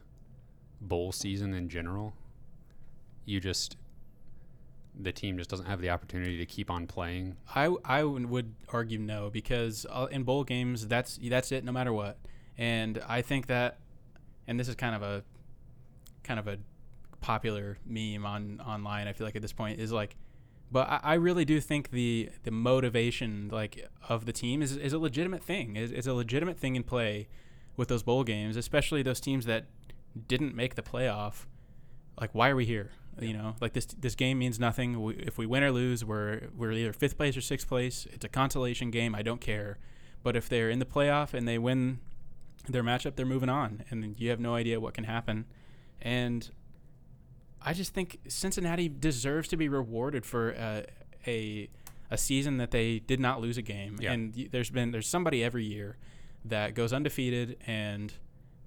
[0.81, 2.13] bowl season in general?
[3.25, 3.77] You just
[4.99, 7.37] the team just doesn't have the opportunity to keep on playing.
[7.55, 11.93] I I would argue no because uh, in bowl games that's that's it no matter
[11.93, 12.17] what.
[12.57, 13.79] And I think that
[14.47, 15.23] and this is kind of a
[16.23, 16.57] kind of a
[17.21, 20.15] popular meme on online I feel like at this point is like
[20.71, 24.93] but I, I really do think the the motivation like of the team is, is
[24.93, 25.75] a legitimate thing.
[25.75, 27.27] Is is a legitimate thing in play
[27.77, 29.65] with those bowl games, especially those teams that
[30.27, 31.45] didn't make the playoff.
[32.19, 32.91] Like why are we here?
[33.19, 35.01] You know, like this this game means nothing.
[35.01, 38.07] We, if we win or lose, we're we're either fifth place or sixth place.
[38.11, 39.15] It's a consolation game.
[39.15, 39.77] I don't care.
[40.21, 41.99] But if they're in the playoff and they win
[42.67, 45.45] their matchup, they're moving on, and you have no idea what can happen.
[46.01, 46.49] And
[47.61, 50.81] I just think Cincinnati deserves to be rewarded for uh,
[51.27, 51.69] a
[52.11, 53.97] a season that they did not lose a game.
[53.99, 54.13] Yeah.
[54.13, 55.97] And there's been there's somebody every year
[56.45, 58.13] that goes undefeated and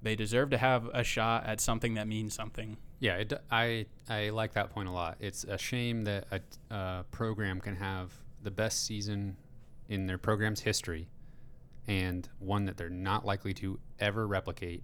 [0.03, 2.77] they deserve to have a shot at something that means something.
[3.01, 5.17] Yeah, it, I I like that point a lot.
[5.21, 9.37] It's a shame that a uh, program can have the best season
[9.89, 11.09] in their program's history,
[11.87, 14.83] and one that they're not likely to ever replicate,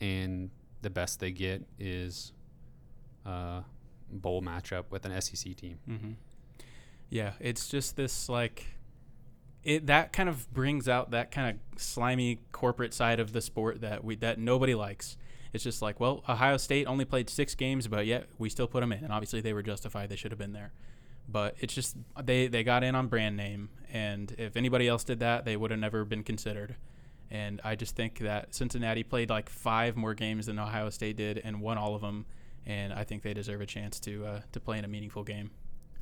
[0.00, 0.50] and
[0.82, 2.32] the best they get is
[3.24, 3.64] a
[4.10, 5.78] bowl matchup with an SEC team.
[5.88, 6.12] Mm-hmm.
[7.10, 8.66] Yeah, it's just this like
[9.62, 13.80] it that kind of brings out that kind of slimy corporate side of the sport
[13.80, 15.16] that we that nobody likes.
[15.52, 18.80] It's just like, well, Ohio State only played six games, but yet we still put
[18.80, 20.72] them in, and obviously they were justified; they should have been there.
[21.28, 25.20] But it's just they they got in on brand name, and if anybody else did
[25.20, 26.76] that, they would have never been considered.
[27.30, 31.38] And I just think that Cincinnati played like five more games than Ohio State did
[31.38, 32.26] and won all of them,
[32.66, 35.50] and I think they deserve a chance to uh, to play in a meaningful game.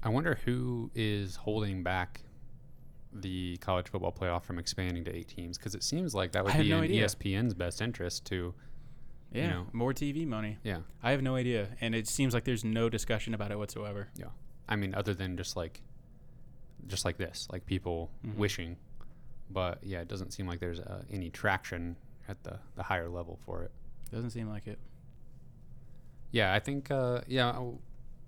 [0.02, 2.22] I wonder who is holding back
[3.12, 6.54] the college football playoff from expanding to eight teams because it seems like that would
[6.56, 7.04] be no in idea.
[7.06, 8.54] ESPN's best interest to,
[9.32, 9.66] Yeah, you know.
[9.72, 10.58] more TV money.
[10.64, 10.78] yeah.
[11.02, 14.08] I have no idea, and it seems like there's no discussion about it whatsoever.
[14.16, 14.26] Yeah,
[14.68, 15.82] I mean, other than just like,
[16.86, 18.36] just like this, like people Mhm.
[18.36, 18.76] wishing,
[19.50, 21.96] but yeah, it doesn't seem like there's uh, any traction
[22.28, 23.70] at the the higher level for it.
[24.10, 24.78] Doesn't seem like it.
[26.32, 27.54] Yeah, I think uh, yeah,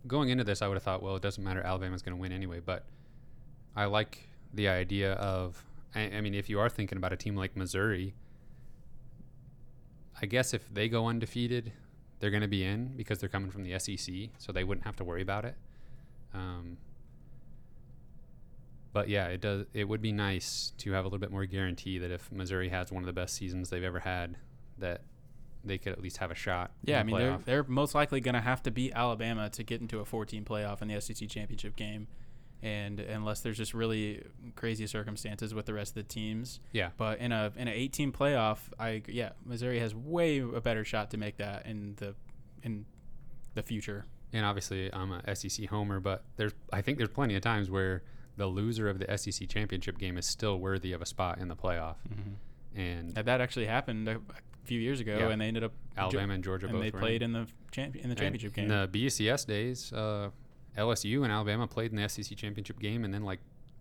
[0.06, 2.32] going into this, I would have thought, well, it doesn't matter, Alabama's going to win
[2.32, 2.60] anyway.
[2.60, 2.84] But
[3.74, 5.64] I like the idea of,
[5.94, 8.14] I, I mean, if you are thinking about a team like Missouri,
[10.20, 11.72] I guess if they go undefeated,
[12.20, 14.96] they're going to be in because they're coming from the SEC, so they wouldn't have
[14.96, 15.56] to worry about it.
[16.32, 16.76] Um,
[18.92, 19.66] but yeah, it does.
[19.72, 22.92] It would be nice to have a little bit more guarantee that if Missouri has
[22.92, 24.36] one of the best seasons they've ever had,
[24.78, 25.02] that
[25.64, 26.72] they could at least have a shot.
[26.85, 29.81] Yeah, I mean they're they're most likely going to have to beat Alabama to get
[29.81, 32.07] into a 14 playoff in the SEC championship game,
[32.62, 34.22] and unless there's just really
[34.57, 36.61] crazy circumstances with the rest of the teams.
[36.72, 36.90] Yeah.
[36.96, 41.11] But in a in an 18 playoff, I yeah, Missouri has way a better shot
[41.12, 42.14] to make that in the
[42.62, 42.87] in
[43.55, 44.05] the future.
[44.33, 48.03] and obviously I'm a SEC homer, but there's I think there's plenty of times where
[48.37, 51.55] the loser of the SEC championship game is still worthy of a spot in the
[51.55, 52.81] playoff, Mm-hmm.
[52.81, 54.18] and That actually happened a
[54.64, 55.29] few years ago, Yeah.
[55.31, 57.35] and they ended up Alabama and Georgia and both they were played in.
[57.35, 58.70] in the champ in the And championship game.
[58.70, 60.31] In the BCS days, uh,
[60.77, 63.40] LSU and Alabama played in the SEC championship game, and then like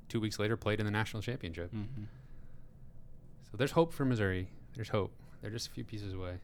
[0.10, 1.72] two weeks later played in the national championship.
[1.72, 1.84] hmm
[3.52, 4.48] So there's hope for Missouri.
[4.76, 5.12] There's hope.
[5.42, 6.36] They're just a few pieces away.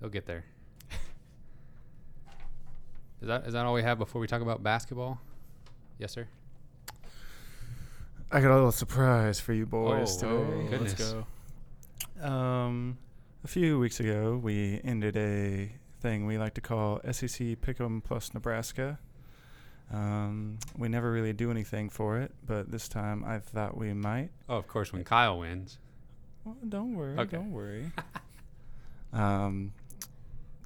[0.00, 0.44] They'll get there.
[3.20, 5.20] is that is that all we have before we talk about basketball?
[5.98, 6.28] Yes, sir.
[8.30, 10.68] I got a little surprise for you boys Oh, today.
[10.70, 11.00] goodness.
[11.00, 11.14] Let's
[12.20, 12.26] go.
[12.28, 12.98] Um,
[13.44, 18.34] a few weeks ago, we ended a thing we like to call SEC Pick'em plus
[18.34, 18.98] Nebraska.
[19.92, 24.30] Um, we never really do anything for it, but this time I thought we might.
[24.48, 25.78] Oh, of course, when Kyle wins.
[26.44, 27.36] Well, don't worry, Okay.
[27.36, 27.90] don't worry.
[29.12, 29.72] um,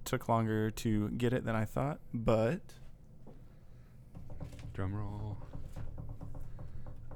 [0.05, 2.61] took longer to get it than I thought, but
[4.75, 5.37] Drum roll.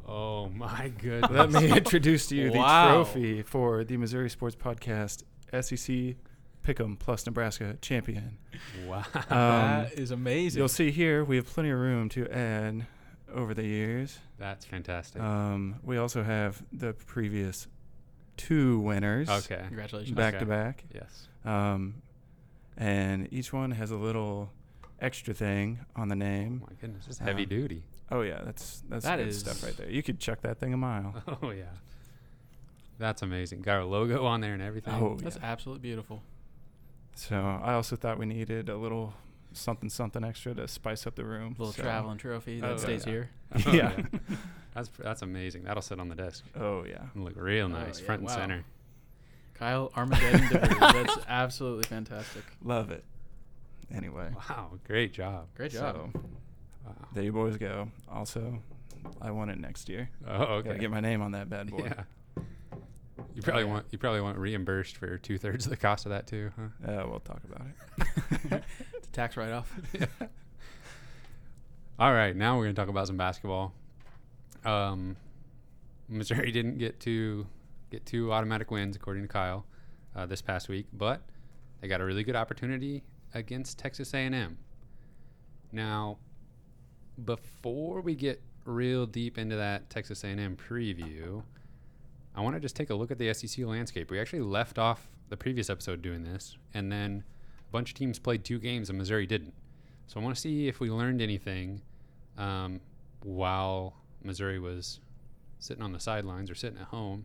[0.06, 1.30] Oh my goodness.
[1.32, 6.16] let me introduce to you the trophy for the Missouri Sports Podcast SEC
[6.64, 8.38] Pick'em plus Nebraska champion.
[8.86, 9.04] wow.
[9.14, 10.58] Um, that is amazing.
[10.58, 12.86] You'll see here we have plenty of room to add
[13.32, 14.18] over the years.
[14.38, 15.22] That's fantastic.
[15.22, 17.68] Um, we also have the previous
[18.36, 19.62] two winners okay.
[19.68, 20.14] Congratulations.
[20.16, 20.40] back Okay.
[20.40, 20.84] to back.
[20.94, 21.28] Yes.
[21.44, 22.02] Um,
[22.76, 24.50] and each one has a little
[25.00, 26.62] extra thing on the Oh name.
[26.66, 27.06] my goodness.
[27.08, 27.82] It's heavy Um, duty.
[28.10, 29.90] Oh yeah, that's that's That good stuff right there.
[29.90, 31.14] You could chuck that thing a mile.
[31.42, 31.64] Oh yeah.
[32.98, 33.62] That's amazing.
[33.62, 34.94] Got our logo on there and everything.
[34.94, 35.44] Oh That's yeah.
[35.44, 36.22] absolutely beautiful.
[37.14, 39.14] So I also thought we needed a little
[39.52, 41.54] something something extra to spice up the room.
[41.58, 43.12] A Little so- traveling trophy that Oh, stays yeah.
[43.12, 43.30] here.
[43.66, 43.92] Oh, Yeah.
[44.74, 45.64] that's that's amazing.
[45.64, 46.44] That'll sit on the desk.
[46.58, 47.02] Oh yeah.
[47.14, 48.36] and look real Oh, nice, yeah, front and wow.
[48.36, 48.64] center.
[49.54, 50.92] Kyle Armageddon DeVries.
[51.06, 52.44] That's absolutely fantastic.
[52.62, 53.04] Love it.
[53.94, 54.30] Anyway.
[54.50, 55.46] Wow, great job.
[55.56, 55.94] Great job.
[56.12, 56.20] So
[56.84, 56.94] Wow.
[57.14, 57.88] there you boys go.
[58.08, 58.58] Also,
[59.20, 60.10] I want it next year.
[60.26, 60.68] Oh, okay.
[60.68, 61.84] Gotta get my name on that bad boy.
[61.86, 62.02] Yeah.
[63.36, 63.68] You probably Yeah.
[63.70, 66.90] want you probably want reimbursed for two thirds of the cost of that too, huh?
[66.90, 68.64] Uh, we'll talk about it.
[68.94, 69.72] It's a tax write off.
[71.98, 73.72] All right, now we're going to talk about some basketball.
[74.64, 75.16] Um,
[76.08, 77.46] Missouri didn't get to
[77.90, 79.64] get two automatic wins according to Kyle
[80.14, 81.22] uh, this past week, but
[81.80, 83.02] they got a really good opportunity
[83.34, 84.58] against Texas A&M.
[85.72, 86.18] Now,
[87.24, 91.42] before we get real deep into that Texas A&M preview,
[92.36, 94.10] I want to just take a look at the SEC landscape.
[94.10, 97.24] We actually left off the previous episode doing this, and then
[97.68, 99.54] a bunch of teams played two games and Missouri didn't.
[100.06, 101.80] So I want to see if we learned anything
[102.38, 102.80] um,
[103.22, 105.00] while Missouri was
[105.58, 107.24] sitting on the sidelines or sitting at home.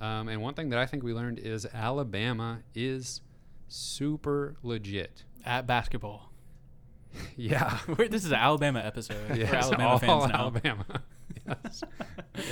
[0.00, 3.22] Um, and one thing that I think we learned is Alabama is
[3.68, 5.24] super legit.
[5.44, 6.26] At basketball.
[7.36, 7.78] Yeah.
[7.88, 10.38] We're, this is an Alabama episode for Yes, Alabama all fans now.
[10.38, 10.86] Alabama.
[11.48, 11.82] yes.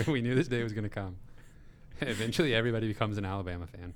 [0.08, 1.14] we knew this day was going to come.
[2.08, 3.94] Eventually, everybody becomes an Alabama fan.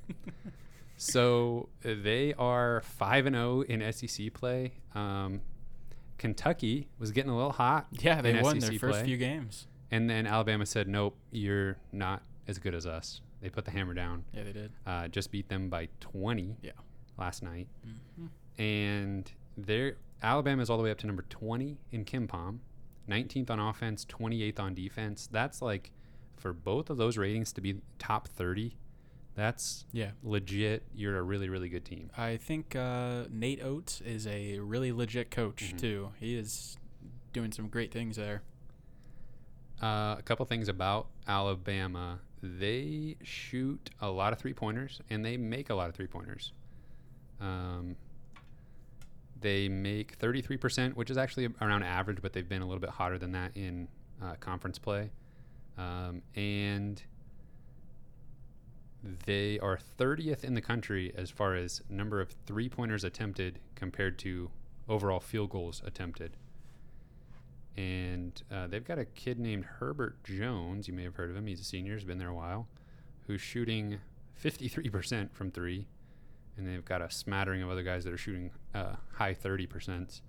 [0.97, 4.73] so they are five and zero in SEC play.
[4.95, 5.41] Um,
[6.19, 7.87] Kentucky was getting a little hot.
[7.93, 9.05] Yeah, they won SEC their first play.
[9.07, 9.67] few games.
[9.91, 13.93] And then Alabama said, "Nope, you're not as good as us." They put the hammer
[13.95, 14.25] down.
[14.33, 14.73] Yeah, they did.
[14.87, 16.71] Uh, just beat them by 20 Yeah.
[17.19, 18.29] last night, Mhm.
[18.61, 22.61] and they're Alabama is all the way up to number 20 in KenPom,
[23.09, 25.27] 19th on offense, 28th on defense.
[25.27, 25.91] That's like
[26.43, 28.77] for both of those ratings to be top 30.
[29.35, 30.11] That's Yeah.
[30.23, 30.83] legit.
[30.95, 32.11] You're a really really good team.
[32.17, 35.79] I think uh, Nate Oats is a really legit coach Mhm.
[35.79, 36.13] too.
[36.21, 36.77] He is
[37.33, 38.43] doing some great things there.
[39.81, 42.21] Uh, a couple things about Alabama.
[42.43, 46.53] They shoot a lot of three pointers and they make a lot of three pointers.
[47.41, 47.97] Um,
[49.41, 53.19] they make 33%, which is actually around average, but they've been a little bit hotter
[53.19, 53.89] than that in
[54.21, 55.11] uh, conference play.
[55.79, 57.03] Um, and
[59.27, 64.19] they are 30th in the country as far as number of three pointers attempted compared
[64.21, 64.51] to
[64.89, 66.37] overall field goals attempted
[67.77, 70.89] and uh, they've got a kid named Herbert Jones.
[70.89, 71.47] You may have heard of him.
[71.47, 71.95] He's a senior.
[71.95, 72.69] He's been there a while.
[73.27, 73.99] Who's shooting
[74.43, 75.87] 53% from three,
[76.57, 80.21] and they've got a smattering of other guys that are shooting uh, high 30%.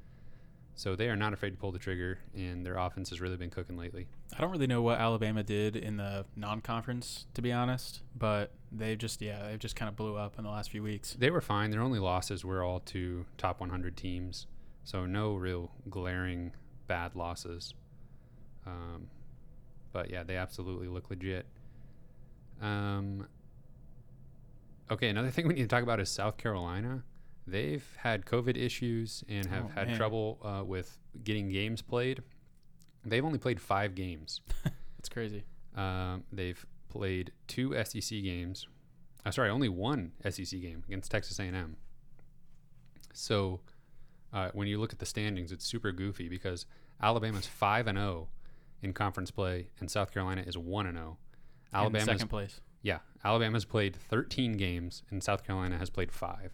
[0.76, 3.52] So they are not afraid to pull the trigger, and their offense has really been
[3.52, 4.08] cooking lately.
[4.36, 8.98] I don't really know what Alabama did in the non-conference, to be honest, but they've
[8.98, 11.16] just yeah they've just kind of blew up in the last few weeks.
[11.18, 11.70] They were fine.
[11.70, 14.48] Their only losses were all to top 100 teams,
[14.84, 16.54] so no real glaring
[16.88, 17.76] bad losses.
[18.66, 19.08] Um,
[19.92, 21.46] but yeah, they absolutely look legit.
[22.62, 23.28] Um,
[24.90, 27.04] okay, another thing we need to talk about is South Carolina.
[27.46, 29.98] They've had COVID issues and have Oh, had man.
[29.98, 32.24] trouble uh, with getting games played.
[33.06, 34.42] They've only played five games.
[34.98, 35.44] That's crazy.
[35.76, 38.68] Um, they've played two SEC games.
[39.26, 41.76] Uh, sorry, only one SEC game against Texas A&M.
[43.14, 43.60] So
[44.32, 46.66] uh, when you look at the standings, it's super goofy because
[47.02, 48.30] Alabama's five and zero
[48.82, 51.18] in conference play, and South Carolina is one and zero.
[51.72, 52.60] in Alabama's second place.
[52.82, 56.52] yeah, Alabama's played 13 games, and South Carolina has played five.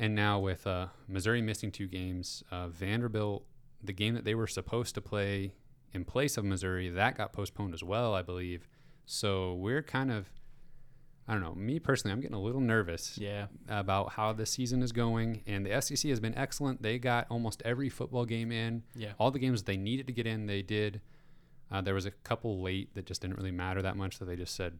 [0.00, 3.44] And now with uh, Missouri missing two games, uh, Vanderbilt,
[3.82, 5.52] the game that they were supposed to play
[5.92, 8.66] in place of Missouri, that got postponed as well, I believe.
[9.04, 10.26] So we're kind of,
[11.28, 14.82] I don't know, me personally, I'm getting a little nervous Yeah, about how the season
[14.82, 15.42] is going.
[15.46, 16.80] And the SEC has been excellent.
[16.80, 18.82] They got almost every football game in.
[18.96, 19.12] yeah.
[19.18, 21.02] All the games they needed to get in, they did.
[21.70, 24.34] Uh, there was a couple late that just didn't really matter that much, so they
[24.36, 24.78] just said,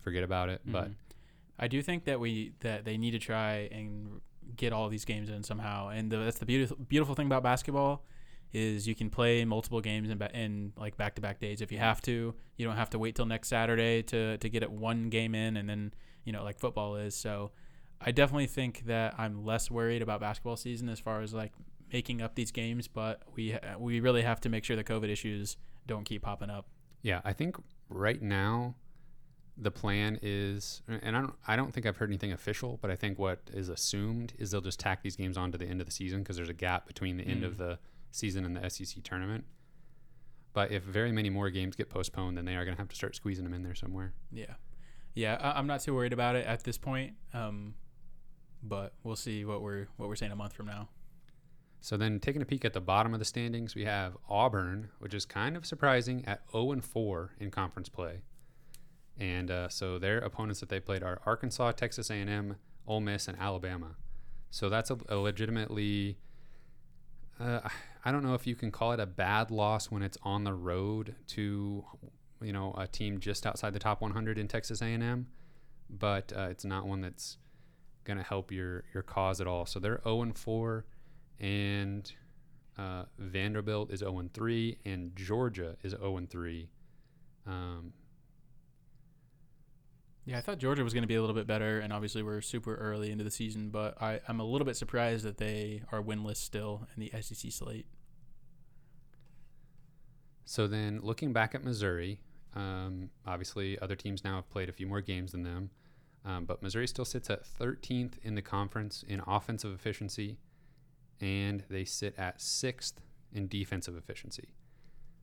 [0.00, 0.60] forget about it.
[0.66, 0.94] But Mhm.
[1.58, 4.20] I do think that we that they need to try and
[4.56, 8.04] get all these games in somehow, and the, that's the beautiful beautiful thing about basketball
[8.52, 11.78] is you can play multiple games in, in like back to back days if you
[11.78, 12.34] have to.
[12.56, 15.56] You don't have to wait till next Saturday to to get it one game in,
[15.56, 15.92] and then
[16.24, 17.14] you know like football is.
[17.14, 17.50] So
[18.00, 21.52] I definitely think that I'm less worried about basketball season as far as like
[21.92, 25.56] making up these games, but we we really have to make sure the COVID issues
[25.86, 26.66] don't keep popping up.
[27.02, 27.56] Yeah, I think
[27.88, 28.74] right now
[29.58, 32.96] the plan is, and I don't, I don't think I've heard anything official, but I
[32.96, 35.86] think what is assumed is they'll just tack these games on to the end of
[35.86, 37.46] the season because there's a gap between the end Mm.
[37.46, 37.78] of the
[38.10, 39.44] season and the SEC tournament.
[40.52, 42.96] But if very many more games get postponed, then they are going to have to
[42.96, 44.12] start squeezing them in there somewhere.
[44.32, 44.54] Yeah,
[45.14, 45.36] yeah.
[45.40, 47.14] I, I'm not too worried about it at this point.
[47.34, 47.74] Um,
[48.62, 50.88] but we'll see what we're what we're saying a month from now.
[51.82, 55.14] So then taking a peek at the bottom of the standings, we have Auburn, which
[55.14, 58.22] is kind of surprising at 0 and 4 in conference play.
[59.18, 62.56] And uh, so their opponents that they played are Arkansas, Texas A&M,
[62.86, 63.96] Ole Miss, and Alabama.
[64.50, 66.18] So that's a, a legitimately,
[67.40, 67.60] uh,
[68.04, 70.52] I don't know if you can call it a bad loss when it's on the
[70.52, 71.84] road to,
[72.42, 75.26] you know, a team just outside the top 100 in Texas A&M,
[75.88, 77.38] but uh, it's not one that's
[78.04, 79.66] going to help your your cause at all.
[79.66, 80.84] So they're 0 and 4,
[81.40, 82.10] and
[82.78, 86.68] uh, Vanderbilt is 0 and 3, and Georgia is 0 and 3.
[87.46, 87.92] Um,
[90.26, 92.40] Yeah, I thought Georgia was going to be a little bit better, and obviously we're
[92.40, 96.02] super early into the season, but I, I'm a little bit surprised that they are
[96.02, 97.86] winless still in the SEC slate.
[100.44, 102.18] So then, looking back at Missouri,
[102.56, 105.70] um, obviously other teams now have played a few more games than them,
[106.24, 110.38] um, but Missouri still sits at 13th in the conference in offensive efficiency,
[111.20, 113.00] and they sit at sixth
[113.32, 114.48] in defensive efficiency.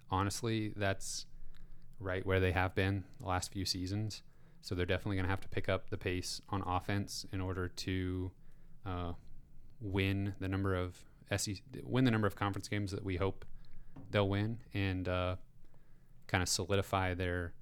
[0.09, 1.25] Honestly, that's
[1.99, 4.21] right where they have been the last few seasons.
[4.63, 7.67] So they're definitely going to have to pick up the pace on offense in order
[7.67, 8.31] to
[8.85, 9.11] uh,
[9.81, 10.95] win the number of
[11.35, 13.43] SEC, win the number of conference games that we hope
[14.09, 15.35] they'll win and uh,
[16.27, 17.53] kind of solidify their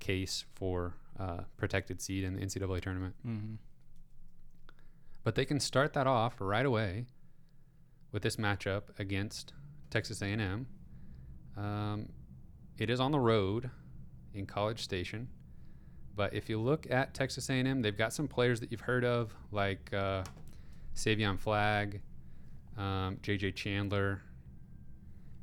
[0.00, 3.14] case for uh, protected seed in the NCAA tournament.
[3.26, 3.56] Mm-hmm.
[5.24, 7.04] But they can start that off right away
[8.12, 9.52] with this matchup against
[9.90, 10.66] Texas A&M.
[11.54, 12.08] Um,
[12.78, 13.70] it is on the road
[14.32, 15.28] in College Station,
[16.16, 19.34] but if you look at Texas A&M, they've got some players that you've heard of,
[19.52, 20.24] like uh,
[20.94, 22.00] Savion Flagg,
[22.78, 24.22] um, Jay Jay Chandler,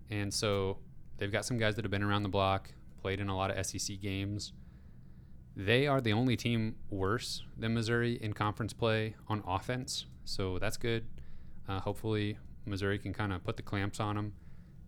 [0.10, 0.78] and so
[1.18, 2.72] they've got some guys that have been around the block,
[3.02, 4.54] played in a lot of SEC games.
[5.56, 10.78] They are the only team worse than Missouri in conference play on offense, so that's
[10.78, 11.06] good.
[11.70, 14.34] Uh, hopefully, Missouri can kind of put the clamps on them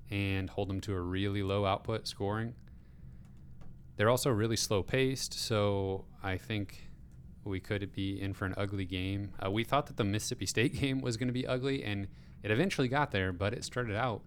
[0.10, 2.56] and hold them to a really low output scoring.
[3.98, 6.90] They're also really slow paced, so I think
[7.44, 9.34] we could be in for an ugly game.
[9.44, 12.08] Uh, we thought that the Mississippi State game was going to be ugly, and
[12.44, 14.22] it eventually got there, but it started out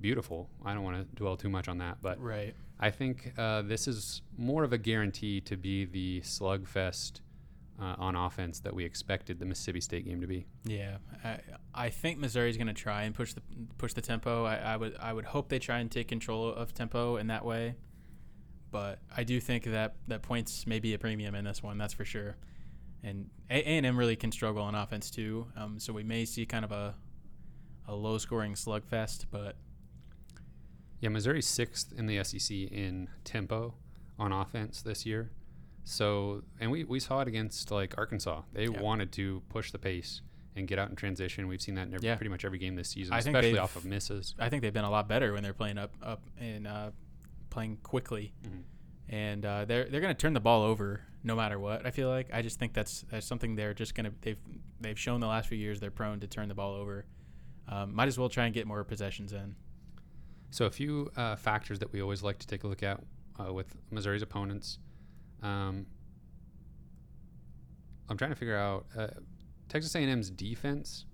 [0.00, 0.48] beautiful.
[0.64, 2.54] I don't want to dwell too much on that, but Right.
[2.78, 7.20] I think uh, this is more of a guarantee to be the slugfest
[7.78, 10.46] uh, on offense that we expected the Mississippi State game to be.
[10.64, 11.38] Yeah, I,
[11.74, 13.42] I think Missouri's going to try and push the
[13.78, 14.44] push the tempo.
[14.44, 17.44] I, I would I would hope they try and take control of tempo in that
[17.44, 17.74] way.
[18.70, 21.76] But I do think that that points may be a premium in this one.
[21.78, 22.36] That's for sure.
[23.02, 25.46] And A and M really can struggle on offense too.
[25.56, 26.94] Um, so we may see kind of a
[27.88, 29.26] a low scoring slugfest.
[29.30, 29.56] But
[31.00, 33.74] Yeah, Missouri's sixth in the SEC in tempo
[34.18, 35.30] on offense this year.
[35.84, 38.42] So, and we, we saw it against like Arkansas.
[38.52, 38.80] They Yeah.
[38.80, 40.20] wanted to push the pace
[40.54, 41.48] and get out in transition.
[41.48, 42.16] We've seen that in every, Yeah.
[42.16, 44.34] pretty much every game this season, I especially off of misses.
[44.38, 46.90] I think they've been a lot better when they're playing up up and uh,
[47.50, 48.32] playing quickly.
[48.44, 48.62] Mhm.
[49.12, 51.84] and uh, they're they're gonna turn the ball over no matter what.
[51.84, 54.38] I feel like I just think that's that's something they're just gonna they've
[54.80, 57.04] they've shown the last few years they're prone to turn the ball over.
[57.68, 59.56] Um, might as well try and get more possessions in.
[60.50, 63.00] So, a few uh, factors that we always like to take a look at
[63.38, 64.78] uh, with Missouri's opponents.
[65.42, 65.86] Um,
[68.08, 69.08] I'm trying to figure out uh,
[69.68, 71.04] Texas A&M's defense.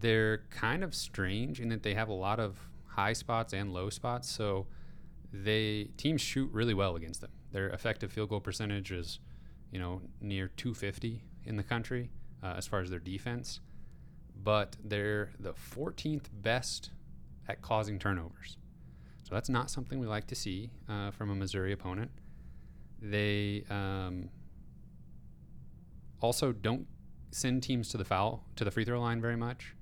[0.00, 2.58] They're kind of strange in that they have a lot of
[2.88, 4.28] high spots and low spots.
[4.28, 4.66] So,
[5.42, 7.32] they teams shoot really well against them.
[7.50, 9.18] Their effective field goal percentage is,
[9.72, 12.10] you know, near 250 in the country
[12.42, 13.60] uh, as far as their defense.
[14.40, 16.90] But they're the 14th best
[17.48, 18.58] at causing turnovers.
[19.24, 22.10] So that's not something we like to see uh, from a Missouri opponent.
[23.00, 24.28] They um,
[26.20, 26.86] also don't
[27.30, 29.74] send teams to the foul to the free throw line very much,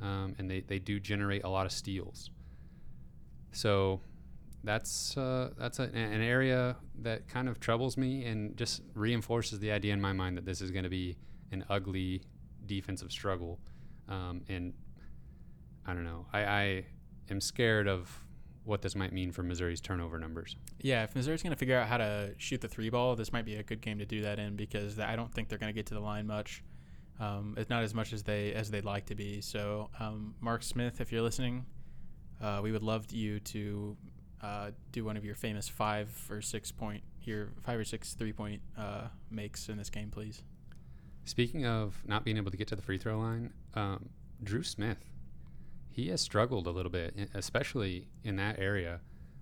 [0.00, 2.30] um, and they, they do generate a lot of steals.
[3.52, 4.00] So
[4.66, 9.70] that's uh, that's a, an area that kind of troubles me and just reinforces the
[9.70, 11.16] idea in my mind that this is going to be
[11.52, 12.22] an ugly
[12.66, 13.60] defensive struggle.
[14.08, 14.74] Um, and
[15.86, 16.26] I don't know.
[16.32, 16.84] I, I
[17.30, 18.10] am scared of
[18.64, 20.56] what this might mean for Missouri's turnover numbers.
[20.80, 23.54] Yeah, if Missouri's gonna figure out how to shoot the three ball, this might be
[23.54, 25.94] a good game to do that in because I don't think they're gonna get to
[25.94, 26.64] the line much.
[27.20, 29.40] Um, it's not as much as they as they'd like to be.
[29.40, 31.64] So, um, Mark Smith, if you're listening,
[32.42, 33.96] uh, we would love you to
[34.42, 38.32] uh, do one of your famous five or six point your five or six three
[38.32, 40.42] point uh, makes in this game, please.
[41.24, 44.10] Speaking of not being able to get to the free throw line, um,
[44.42, 45.10] Dru Smith,
[45.90, 49.00] he has struggled a little bit, especially in that area.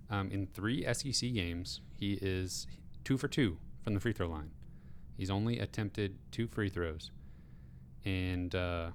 [0.09, 2.67] Um, in three SEC games, he is
[3.05, 4.51] two for two from the free throw line.
[5.17, 7.11] He's only attempted two free throws,
[8.05, 8.91] and uh,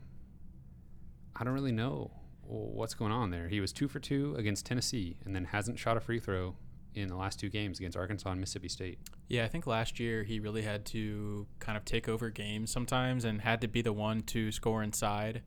[1.35, 2.11] I don't really know
[2.49, 3.47] what's going on there.
[3.47, 6.55] He was two for two against Tennessee, and then hasn't shot a free throw
[6.95, 8.99] in the last two games against Arkansas and Mississippi State.
[9.27, 13.23] Yeah, I think last year he really had to kind of take over games sometimes
[13.23, 15.43] and had to be the one to score inside.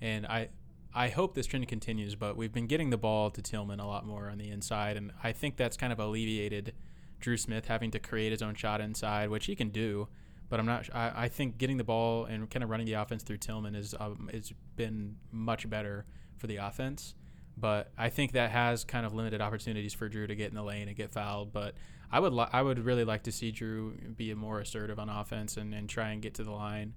[0.00, 0.48] And I
[0.94, 4.06] I hope this trend continues, but we've been getting the ball to Tillman a lot
[4.06, 6.72] more on the inside, and I think that's kind of alleviated
[7.20, 10.08] Dru Smith having to create his own shot inside, which he can do.
[10.48, 10.88] But I'm not.
[10.94, 13.94] I, I think getting the ball and kind of running the offense through Tillman is
[13.98, 17.14] um, has been much better for the offense.
[17.56, 20.62] But I think that has kind of limited opportunities for Dru to get in the
[20.62, 21.52] lane and get fouled.
[21.52, 21.74] But
[22.12, 25.56] I would li- I would really like to see Dru be more assertive on offense
[25.56, 26.94] and, and try and get to the line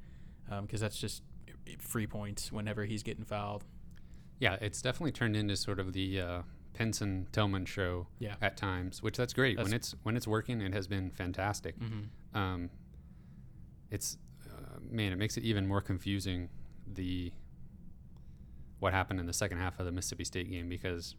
[0.62, 1.24] because um, that's just
[1.80, 3.64] free points whenever he's getting fouled.
[4.40, 6.42] Yeah, it's definitely turned into sort of the uh,
[6.74, 8.36] Pinson Tillman show yeah.
[8.42, 9.58] at times, which that's great.
[9.58, 11.80] That's when it's when it's working, it has been fantastic.
[11.80, 12.38] Mm-hmm.
[12.38, 12.70] Um,
[13.92, 14.18] it's
[14.48, 16.50] uh, man, it makes it even more confusing
[16.88, 17.32] the
[18.80, 21.16] what happened in the second half of the Mississippi State game because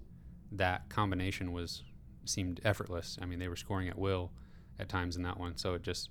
[0.52, 1.82] that combination was
[2.24, 3.18] seemed effortless.
[3.20, 4.30] I mean, they were scoring at will
[4.78, 6.10] at times in that one, so it just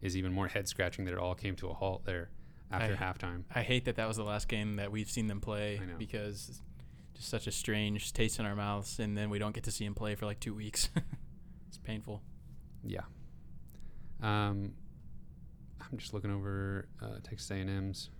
[0.00, 2.30] is even more head scratching that it all came to a halt there
[2.70, 3.44] after I, halftime.
[3.54, 6.60] I hate that that was the last game that we've seen them play because
[7.14, 9.84] just such a strange taste in our mouths, and then we don't get to see
[9.84, 10.88] them play for like two weeks.
[11.68, 12.22] it's painful.
[12.84, 13.02] Yeah.
[14.22, 14.72] Um,
[15.80, 18.10] I'm just looking over uh, Texas A&M's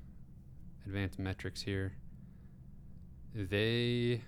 [0.87, 1.95] advanced metrics here.
[3.35, 4.23] They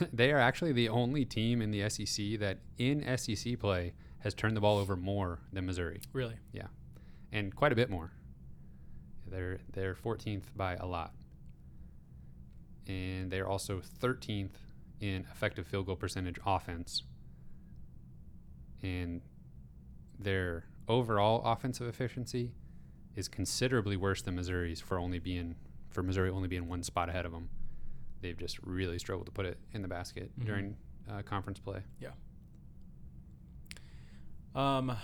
[0.12, 4.56] they are actually the only team in the SEC that in SEC play has turned
[4.56, 6.00] the ball over more than Missouri.
[6.12, 6.36] Really?
[6.52, 6.66] Yeah,
[7.32, 8.12] and quite a bit more.
[9.26, 11.12] They're they're 14th by a lot,
[12.86, 14.56] and they're also 13th
[15.00, 17.02] in effective field goal percentage offense.
[18.82, 19.22] And
[20.18, 22.52] their overall offensive efficiency
[23.14, 25.56] is considerably worse than Missouri's for only being
[25.90, 27.48] for Missouri only being one spot ahead of them.
[28.20, 30.44] They've just really struggled to put it in the basket Mhm.
[30.44, 30.76] during
[31.08, 31.82] uh, conference play.
[32.00, 32.10] Yeah.
[34.54, 34.96] Um,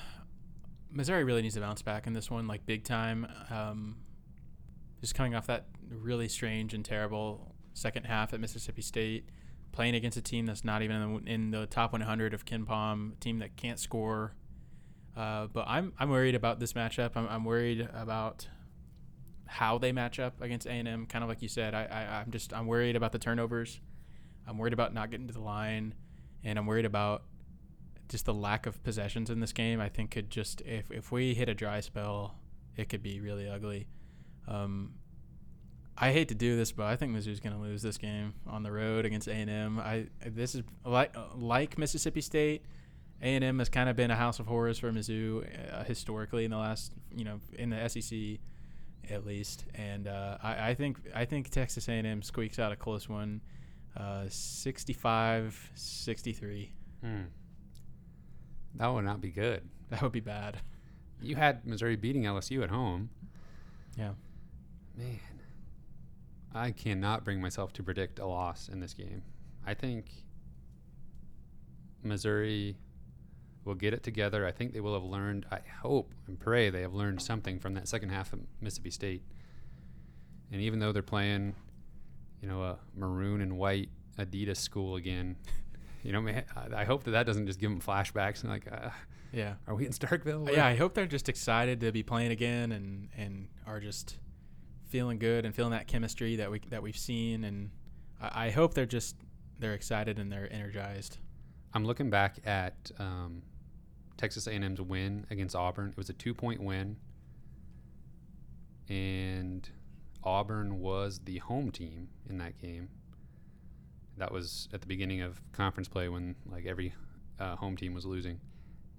[0.90, 3.26] Missouri really needs to bounce back in this one, like big time.
[3.50, 3.96] Um,
[5.00, 9.28] just coming off that really strange and terrible second half at Mississippi State,
[9.72, 13.12] playing against a team that's not even in the, in the top 100 of KenPom,
[13.12, 14.34] a team that can't score.
[15.16, 17.12] Uh, but I'm I'm worried about this matchup.
[17.14, 18.48] I'm, I'm worried about
[19.54, 21.06] how they match up against A&M.
[21.06, 23.78] Kind of like you said, I, I I'm just I'm worried about the turnovers.
[24.48, 25.94] I'm worried about not getting to the line,
[26.42, 27.22] and I'm worried about
[28.08, 29.80] just the lack of possessions in this game.
[29.80, 32.34] I think could just if if we hit a dry spell,
[32.76, 33.86] it could be really ugly.
[34.48, 34.94] Um,
[35.96, 38.64] I hate to do this, but I think Mizzou's going to lose this game on
[38.64, 39.78] the road against A&M.
[39.78, 42.64] I this is like like Mississippi State.
[43.22, 46.58] A&M has kind of been a house of horrors for Mizzou uh, historically in the
[46.58, 48.40] last, you know, in the SEC
[49.10, 49.64] at least.
[49.74, 53.40] And uh, I, I think I think Texas A&M squeaks out a close one,
[53.96, 56.70] uh, 65-63.
[57.02, 57.22] Hmm.
[58.76, 59.68] That would not be good.
[59.90, 60.58] That would be bad.
[61.20, 63.10] You had Missouri beating LSU at home.
[63.96, 64.14] Yeah.
[64.96, 65.20] Man,
[66.54, 69.22] I cannot bring myself to predict a loss in this game.
[69.66, 70.06] I think
[72.02, 72.78] Missouri
[73.64, 74.46] will get it together.
[74.46, 77.74] I think they will have learned, I hope and pray they have learned something from
[77.74, 79.22] that second half of Mississippi State.
[80.52, 81.54] And even though they're playing,
[82.40, 83.88] you know, a maroon and white
[84.18, 85.36] Adidas school again,
[86.02, 86.44] you know, I
[86.74, 88.90] I hope that that doesn't just give them flashbacks and like, uh,
[89.32, 89.54] Yeah.
[89.66, 90.52] are we in Starkville?
[90.52, 94.18] Yeah, I hope they're just excited to be playing again and and are just
[94.88, 97.70] feeling good and feeling that chemistry that we that we've seen and
[98.20, 99.16] I, I hope they're just
[99.58, 101.18] they're excited and they're energized.
[101.72, 103.42] I'm looking back at um,
[104.16, 105.90] Texas A&M's win against Auburn.
[105.90, 106.96] It was a two-point win,
[108.88, 109.68] and
[110.22, 112.88] Auburn was the home team in that game.
[114.16, 116.94] That was at the beginning of conference play when like every
[117.40, 118.40] uh, home team was losing,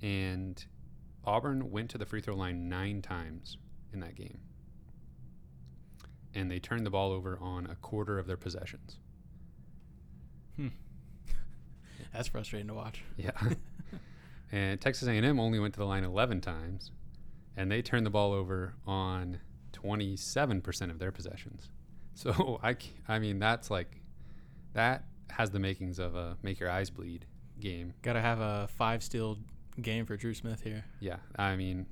[0.02, 0.64] and
[1.24, 3.58] Auburn went to the free throw line nine times
[3.94, 4.40] in that game,
[6.34, 8.98] and they turned the ball over on a quarter of their possessions.
[10.58, 10.68] Hmm.
[12.14, 13.04] That's frustrating to watch.
[13.18, 13.32] Yeah.
[14.52, 16.92] and Texas A&M only went to the line 11 times,
[17.56, 19.40] and they turned the ball over on
[19.74, 21.70] 27% of their possessions.
[22.18, 22.78] So I,
[23.10, 24.00] I mean, that's like,
[24.72, 27.26] that has the makings of a make your eyes bleed
[27.60, 27.92] game.
[28.04, 29.38] Got to have a five steal
[29.82, 30.86] game for Dru Smith here.
[31.02, 31.86] Yeah, I mean,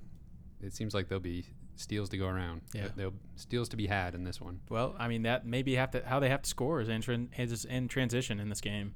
[0.62, 1.46] it seems like there'll be
[1.76, 2.62] steals to go around.
[2.74, 2.88] Yeah.
[2.96, 4.62] there'll steals to be had in this one.
[4.70, 7.28] Well, I mean that maybe have to how they have to score is in, tran-
[7.38, 8.94] is in transition in this game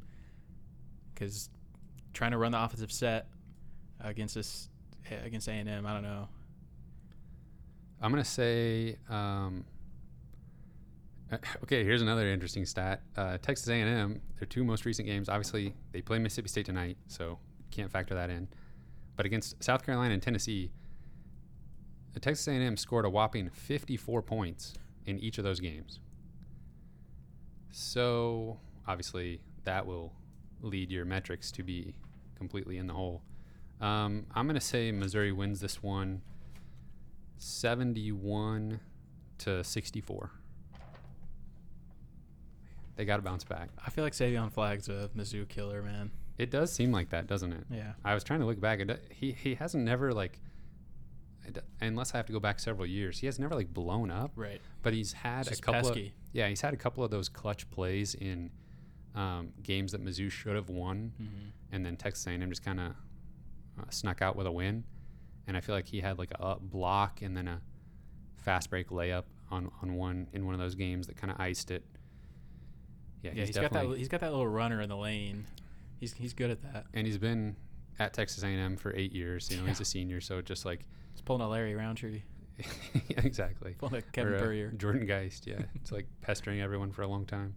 [1.14, 1.50] because
[2.14, 3.28] trying to run the offensive set
[4.00, 4.70] against this
[5.24, 6.28] against A and M, I don't know.
[8.02, 9.66] I'm gonna say um,
[11.32, 13.02] Uh, Okay, here's another interesting stat.
[13.16, 17.40] Uh, Texas A&M, their two most recent games, obviously they play Mississippi State tonight, so
[17.72, 18.48] can't factor that in.
[19.16, 20.72] But against South Carolina and Tennessee,
[22.16, 24.74] uh, Texas A&M scored a whopping 54 points
[25.06, 26.00] in each of those games.
[27.72, 30.14] So obviously that will
[30.62, 31.96] lead your metrics to be
[32.36, 33.22] completely in the hole.
[33.80, 36.22] Um, I'm gonna say Missouri wins this one,
[37.38, 38.80] 71
[39.40, 40.32] to 64.
[42.96, 43.70] They got to bounce back.
[43.86, 46.10] I feel like Savion Flagg's a Mizzou killer, man.
[46.40, 47.66] It does seem like that, doesn't it?
[47.72, 47.94] Yeah.
[48.04, 48.80] I was trying to look back.
[48.80, 50.40] It, he he hasn't never like,
[51.80, 54.32] unless I have to go back several years, he has never like blown up.
[54.36, 54.62] Right.
[54.82, 55.82] But he's had Just a couple.
[55.82, 56.14] Of, pesky.
[56.34, 58.50] yeah, he's had a couple of those clutch plays in
[59.14, 61.50] um, games that Mizzou should have won, Mm-hmm.
[61.74, 62.94] and then Texas A&M just kind of
[63.80, 64.84] uh, snuck out with a win.
[65.48, 67.62] And I feel like he had like a block and then a
[68.36, 71.72] fast break layup on on one in one of those games that kind of iced
[71.72, 71.84] it.
[73.22, 73.98] Yeah, Yeah, he's, he's got that.
[73.98, 75.46] He's got that little runner in the lane.
[76.00, 76.86] He's he's good at that.
[76.94, 77.56] and he's been
[78.00, 79.50] at Texas A&M for eight years.
[79.50, 82.22] You know, he's a senior, so just like He's pulling a Larry Rountree,
[82.60, 83.74] yeah, exactly.
[83.80, 84.72] pulling a Kevin Or, uh, Puryear.
[84.78, 85.62] Jordan Geist, yeah.
[85.76, 87.56] it's like pestering everyone for a long time.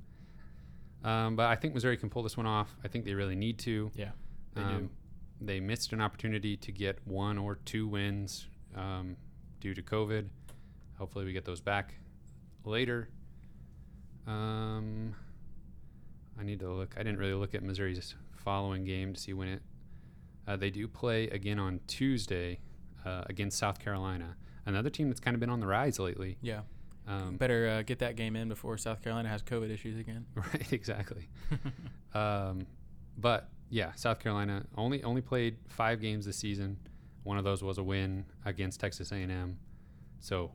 [1.05, 2.75] Um, but I think Missouri can pull this one off.
[2.83, 3.91] I think they really need to.
[3.95, 4.11] Yeah,
[4.55, 4.89] they do.
[5.41, 9.17] They missed an opportunity to get one or two wins um,
[9.61, 10.27] due to COVID.
[10.99, 11.95] Hopefully, we get those back
[12.65, 13.09] later.
[14.27, 15.15] Um,
[16.39, 16.95] I need to look.
[16.97, 19.63] I didn't really look at Missouri's following game to see when it.
[20.47, 22.59] Uh, they do play again on Tuesday
[23.05, 24.37] uh, against South Carolina,
[24.67, 26.39] another team that's kind of been on the rise lately.
[26.43, 26.61] Yeah.
[27.07, 30.27] Um, Better uh, get that game in before South Carolina has COVID issues again.
[30.35, 31.29] right, exactly.
[32.13, 32.67] Um,
[33.17, 36.77] but yeah, South Carolina only only played five games this season.
[37.23, 39.59] One of those was a win against Texas A&M.
[40.19, 40.53] So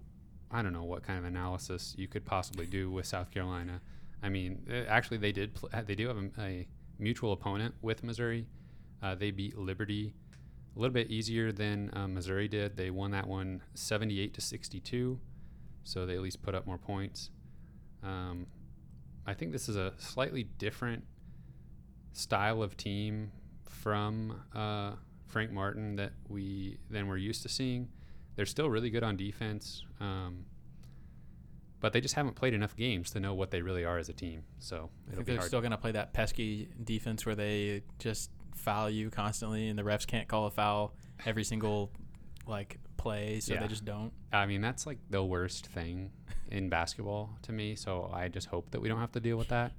[0.52, 3.82] I don't know what kind of analysis you could possibly do with South Carolina.
[4.22, 5.56] I mean, eh, actually, they did.
[5.56, 6.68] Pl- they do have a, a
[7.00, 8.48] mutual opponent with Missouri.
[9.02, 10.14] Uh, they beat Liberty
[10.76, 12.76] a little bit easier than uh, Missouri did.
[12.76, 15.20] They won that one 78 to 62.
[15.84, 17.30] So they at least put up more points.
[18.04, 18.48] Um,
[19.26, 21.04] I think this is a slightly different
[22.16, 23.32] style of team
[23.70, 24.94] from uh,
[25.28, 27.90] Frank Martin that we then we're used to seeing.
[28.36, 30.46] They're still really good on defense, um,
[31.80, 34.14] but they just haven't played enough games to know what they really are as a
[34.14, 34.44] team.
[34.60, 35.48] So I think they're hard.
[35.48, 40.08] still gonna play that pesky defense where they just foul you constantly, and the refs
[40.08, 40.94] can't call a foul
[41.26, 41.92] every single
[42.48, 43.62] like play, so Yeah.
[43.62, 44.12] they just don't.
[44.32, 46.12] I mean, that's like the worst thing
[46.52, 47.76] in basketball to me.
[47.76, 49.74] So I just hope that we don't have to deal with that.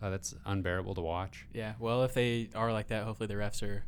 [0.00, 1.46] Uh, that's unbearable to watch.
[1.52, 1.74] Yeah.
[1.80, 3.84] Well, if they are like that, hopefully the refs are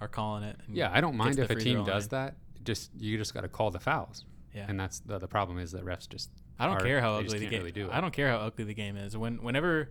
[0.00, 0.56] are calling it.
[0.68, 2.26] Yeah, I don't mind if a team does line.
[2.26, 2.36] that.
[2.64, 4.24] Just you just got to call the fouls,
[4.54, 4.66] Yeah.
[4.68, 7.38] and that's the the problem is that refs just I don't are- care how ugly
[7.38, 7.62] the game.
[7.64, 9.16] really I don't care how ugly the game is.
[9.16, 9.90] When whenever,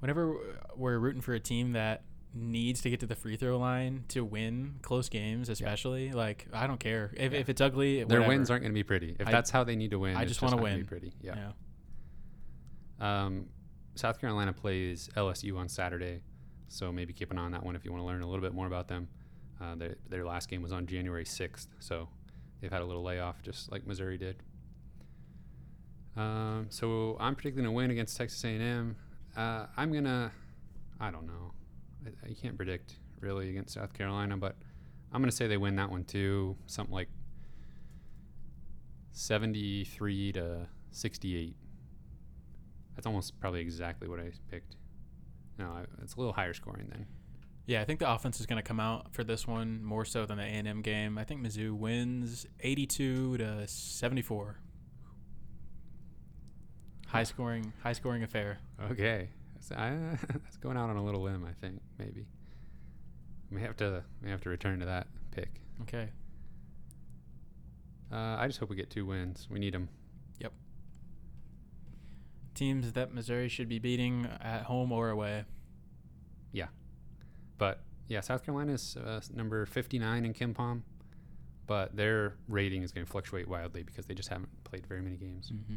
[0.00, 0.36] whenever
[0.76, 2.02] we're rooting for a team that
[2.36, 6.66] needs to get to the free throw line to win close games, especially like I
[6.66, 7.38] don't care if, Yeah.
[7.40, 8.02] if it's ugly.
[8.04, 9.16] their wins aren't going to be pretty.
[9.18, 10.78] If I- that's how they need to win, I just want to win.
[10.80, 11.12] Be pretty.
[11.20, 11.50] Yeah.
[13.00, 13.24] Yeah.
[13.24, 13.46] Um,
[13.94, 16.20] South Carolina plays LSU on Saturday,
[16.68, 18.42] so maybe keep an eye on that one if you want to learn a little
[18.42, 19.08] bit more about them.
[19.60, 22.08] Uh, their, their last game was on January 6th, so
[22.60, 24.36] they've had a little layoff just like Missouri did.
[26.16, 28.96] Um, so I'm predicting a win against Texas A&M.
[29.36, 30.32] Uh, I'm gonna,
[31.00, 31.52] I don't know,
[32.06, 34.56] I, I can't predict really against South Carolina, but
[35.12, 37.08] I'm gonna say they win that one too, something like
[39.12, 41.56] 73 to 68.
[42.94, 44.76] That's almost probably exactly what I picked.
[45.58, 47.06] No, I, it's a little higher scoring then.
[47.66, 50.26] Yeah, I think the offense is going to come out for this one more so
[50.26, 51.16] than the A&M game.
[51.16, 54.58] I think Mizzou wins 82 to 74.
[57.06, 58.58] High scoring, high scoring affair.
[58.90, 59.96] Okay, that's, I,
[60.28, 61.46] that's going out on a little limb.
[61.48, 62.26] I think maybe
[63.50, 65.60] we have to we have to return to that pick.
[65.82, 66.08] Okay.
[68.12, 69.48] Uh, I just hope we get two wins.
[69.50, 69.88] We need them.
[72.54, 75.44] Teams that Missouri should be beating at home or away.
[76.52, 76.68] Yeah,
[77.58, 80.82] but yeah, South Carolina is uh, number 59 in KenPom,
[81.66, 85.16] but their rating is going to fluctuate wildly because they just haven't played very many
[85.16, 85.50] games.
[85.52, 85.74] Mm-hmm.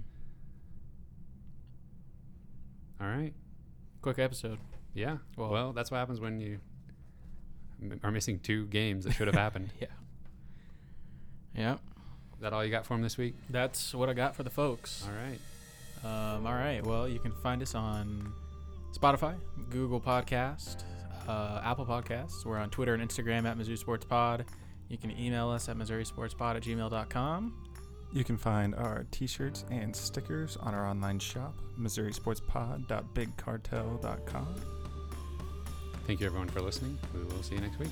[3.02, 3.34] All right.
[4.02, 4.60] Quick episode.
[4.94, 5.18] Yeah.
[5.36, 6.60] Well- Well, that's what happens when you
[7.82, 9.72] m- are missing two games that should have happened.
[9.80, 9.88] Yeah.
[11.56, 11.74] Yeah.
[11.74, 13.34] Is that all you got for them this week?
[13.50, 15.04] That's what I got for the folks.
[15.08, 15.40] All right.
[16.04, 16.86] Um, all right.
[16.86, 18.34] Well, you can find us on
[18.98, 19.36] Spotify,
[19.70, 20.84] Google Podcast,
[21.28, 22.46] uh, Apple Podcasts.
[22.46, 24.46] We're on Twitter and Instagram at Missouri Sports Pod.
[24.90, 27.54] You can email us at MissouriSportsPod at gmail.com.
[28.14, 34.56] You can find our t-shirts and stickers on our online shop, MissouriSportsPod.BigCartel.com.
[36.06, 36.98] Thank you, everyone, for listening.
[37.14, 37.92] We will see you next week.